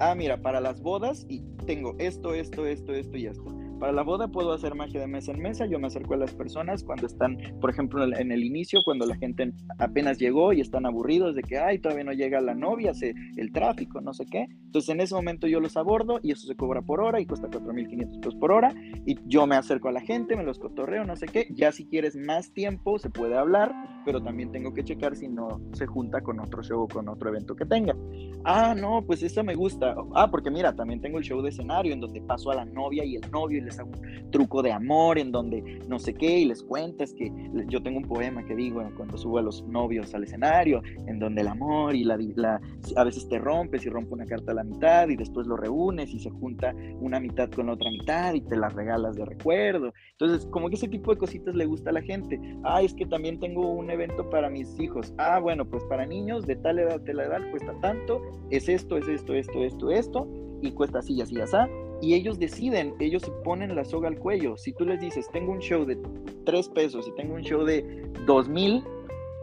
[0.00, 3.59] ah, mira, para las bodas y tengo esto, esto, esto, esto y esto.
[3.80, 6.34] Para la boda puedo hacer magia de mesa en mesa, yo me acerco a las
[6.34, 10.84] personas cuando están, por ejemplo, en el inicio, cuando la gente apenas llegó y están
[10.84, 14.48] aburridos de que, ay, todavía no llega la novia, se, el tráfico, no sé qué.
[14.66, 17.48] Entonces en ese momento yo los abordo y eso se cobra por hora y cuesta
[17.48, 18.74] 4.500 pesos por hora
[19.06, 21.48] y yo me acerco a la gente, me los cotorreo, no sé qué.
[21.50, 23.72] Ya si quieres más tiempo se puede hablar,
[24.04, 27.30] pero también tengo que checar si no se junta con otro show o con otro
[27.30, 27.96] evento que tenga.
[28.44, 29.94] Ah, no, pues eso me gusta.
[30.14, 33.04] Ah, porque mira, también tengo el show de escenario en donde paso a la novia
[33.04, 36.40] y el novio y les hago un truco de amor en donde no sé qué
[36.40, 37.32] y les cuentas que
[37.68, 41.42] yo tengo un poema que digo cuando subo a los novios al escenario, en donde
[41.42, 42.60] el amor y la, la
[42.96, 46.12] a veces te rompes y rompe una carta a la mitad y después lo reúnes
[46.12, 49.92] y se junta una mitad con la otra mitad y te la regalas de recuerdo.
[50.12, 52.40] Entonces, como que ese tipo de cositas le gusta a la gente.
[52.64, 55.12] Ah, es que también tengo un evento para mis hijos.
[55.18, 58.96] Ah, bueno, pues para niños de tal edad, de la edad cuesta tanto, es esto,
[58.96, 60.28] es esto, esto, esto, esto,
[60.62, 64.56] y cuesta así, así, así y ellos deciden, ellos se ponen la soga al cuello.
[64.56, 65.98] Si tú les dices, tengo un show de
[66.44, 67.84] tres pesos y tengo un show de
[68.26, 68.82] dos mil,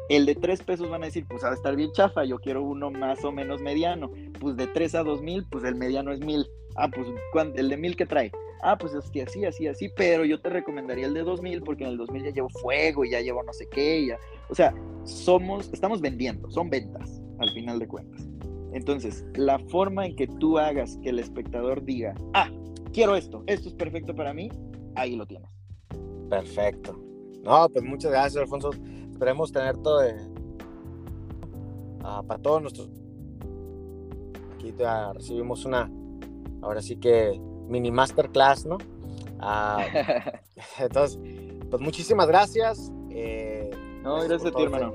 [0.10, 2.64] El de 3 pesos van a decir, pues va a estar bien chafa, yo quiero
[2.64, 4.10] uno más o menos mediano.
[4.40, 6.48] Pues de 3 a 2 mil, pues el mediano es mil.
[6.78, 7.08] Ah, pues
[7.56, 8.32] el de mil que trae.
[8.62, 11.92] Ah, pues así, así, así, así, pero yo te recomendaría el de 2000 porque en
[11.92, 14.06] el 2000 ya llevo fuego y ya llevo no sé qué.
[14.08, 14.18] Ya.
[14.50, 18.28] O sea, somos, estamos vendiendo, son ventas al final de cuentas.
[18.74, 22.50] Entonces, la forma en que tú hagas que el espectador diga, ah,
[22.94, 24.50] quiero esto, esto es perfecto para mí,
[24.96, 25.50] ahí lo tienes.
[26.30, 27.00] Perfecto.
[27.44, 28.72] No, pues muchas gracias, Alfonso.
[29.12, 30.16] Esperemos tener todo de,
[32.04, 32.90] ah, para todos nuestros.
[34.56, 35.90] Aquí ya recibimos una,
[36.62, 38.78] ahora sí que mini masterclass, ¿no?
[39.40, 39.86] Ah,
[40.80, 41.20] entonces,
[41.70, 42.92] pues muchísimas gracias.
[43.10, 43.70] Eh,
[44.04, 44.94] no, gracias, a ti, hermano.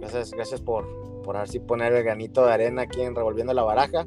[0.00, 0.86] Gracias, gracias por,
[1.26, 4.06] por así poner el granito de arena aquí en Revolviendo la Baraja.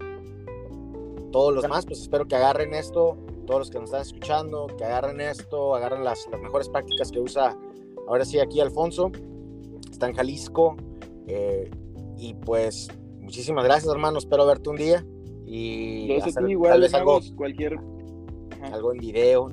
[1.32, 4.86] Todos los demás, pues espero que agarren esto, todos los que nos están escuchando, que
[4.86, 7.56] agarren esto, agarren las, las mejores prácticas que usa
[8.08, 9.12] ahora sí aquí Alfonso.
[9.92, 10.78] Está en Jalisco.
[11.28, 11.70] Eh,
[12.18, 12.88] y pues
[13.20, 14.18] muchísimas gracias, hermano.
[14.18, 15.06] Espero verte un día.
[15.46, 17.78] Y hacer, igual, tal vez algo, cualquier...
[18.72, 19.52] algo en video,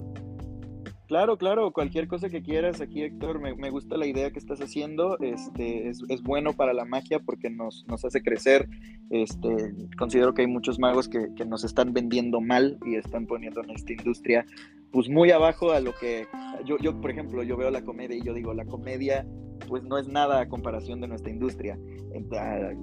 [1.07, 4.61] Claro, claro, cualquier cosa que quieras aquí, Héctor, me, me gusta la idea que estás
[4.61, 8.69] haciendo, este, es, es, bueno para la magia porque nos, nos hace crecer,
[9.11, 13.63] este, considero que hay muchos magos que, que, nos están vendiendo mal y están poniendo
[13.63, 14.45] en esta industria
[14.91, 16.27] pues muy abajo a lo que,
[16.65, 19.25] yo, yo por ejemplo, yo veo la comedia y yo digo, la comedia
[19.69, 21.79] pues no es nada a comparación de nuestra industria,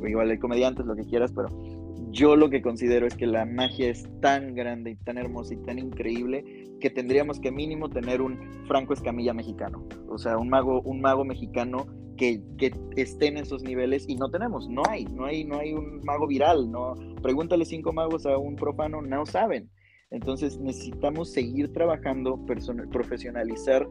[0.08, 1.50] igual hay comediantes, lo que quieras, pero
[2.10, 5.58] yo lo que considero es que la magia es tan grande y tan hermosa y
[5.58, 6.44] tan increíble
[6.80, 8.38] que tendríamos que mínimo tener un
[8.68, 11.88] Franco Escamilla mexicano, o sea, un mago, un mago mexicano
[12.18, 15.74] que, que, esté en esos niveles y no tenemos, no hay, no hay, no hay
[15.74, 19.70] un mago viral, no, pregúntale cinco magos a un profano, no saben.
[20.12, 23.88] Entonces necesitamos seguir trabajando, profesionalizar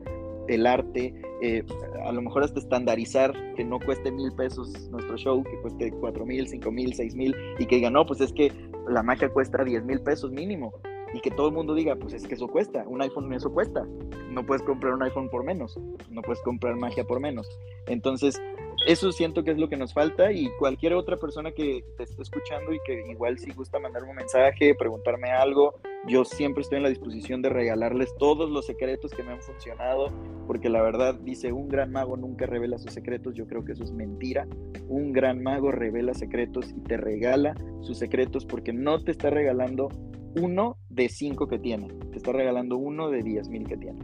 [0.49, 1.65] el arte, eh,
[2.05, 6.25] a lo mejor hasta estandarizar que no cueste mil pesos nuestro show, que cueste cuatro
[6.27, 8.53] mil, cinco mil, seis mil, y que digan, no, pues es que
[8.89, 10.73] la magia cuesta diez mil pesos mínimo,
[11.15, 13.87] y que todo el mundo diga, pues es que eso cuesta, un iPhone eso cuesta,
[14.31, 15.79] no puedes comprar un iPhone por menos,
[16.11, 17.49] no puedes comprar magia por menos.
[17.87, 18.41] Entonces,
[18.87, 22.23] eso siento que es lo que nos falta y cualquier otra persona que te esté
[22.23, 25.75] escuchando y que igual si gusta mandarme un mensaje, preguntarme algo,
[26.09, 30.11] yo siempre estoy en la disposición de regalarles todos los secretos que me han funcionado,
[30.47, 33.85] porque la verdad dice, un gran mago nunca revela sus secretos, yo creo que eso
[33.85, 34.47] es mentira.
[34.89, 39.89] Un gran mago revela secretos y te regala sus secretos porque no te está regalando
[40.37, 43.99] uno de cinco que tiene, te está regalando uno de diez mil que tiene.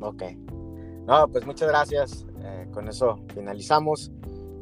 [0.00, 0.22] Ok.
[1.06, 2.26] No, pues muchas gracias.
[2.44, 4.12] Eh, con eso finalizamos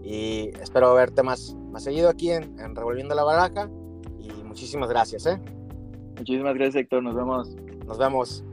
[0.04, 3.68] y espero verte más, más seguido aquí en, en Revolviendo la Baraja
[4.20, 5.26] y muchísimas gracias.
[5.26, 5.40] ¿eh?
[6.16, 7.02] Muchísimas gracias, Héctor.
[7.02, 7.56] Nos vemos.
[7.86, 8.44] Nos vemos.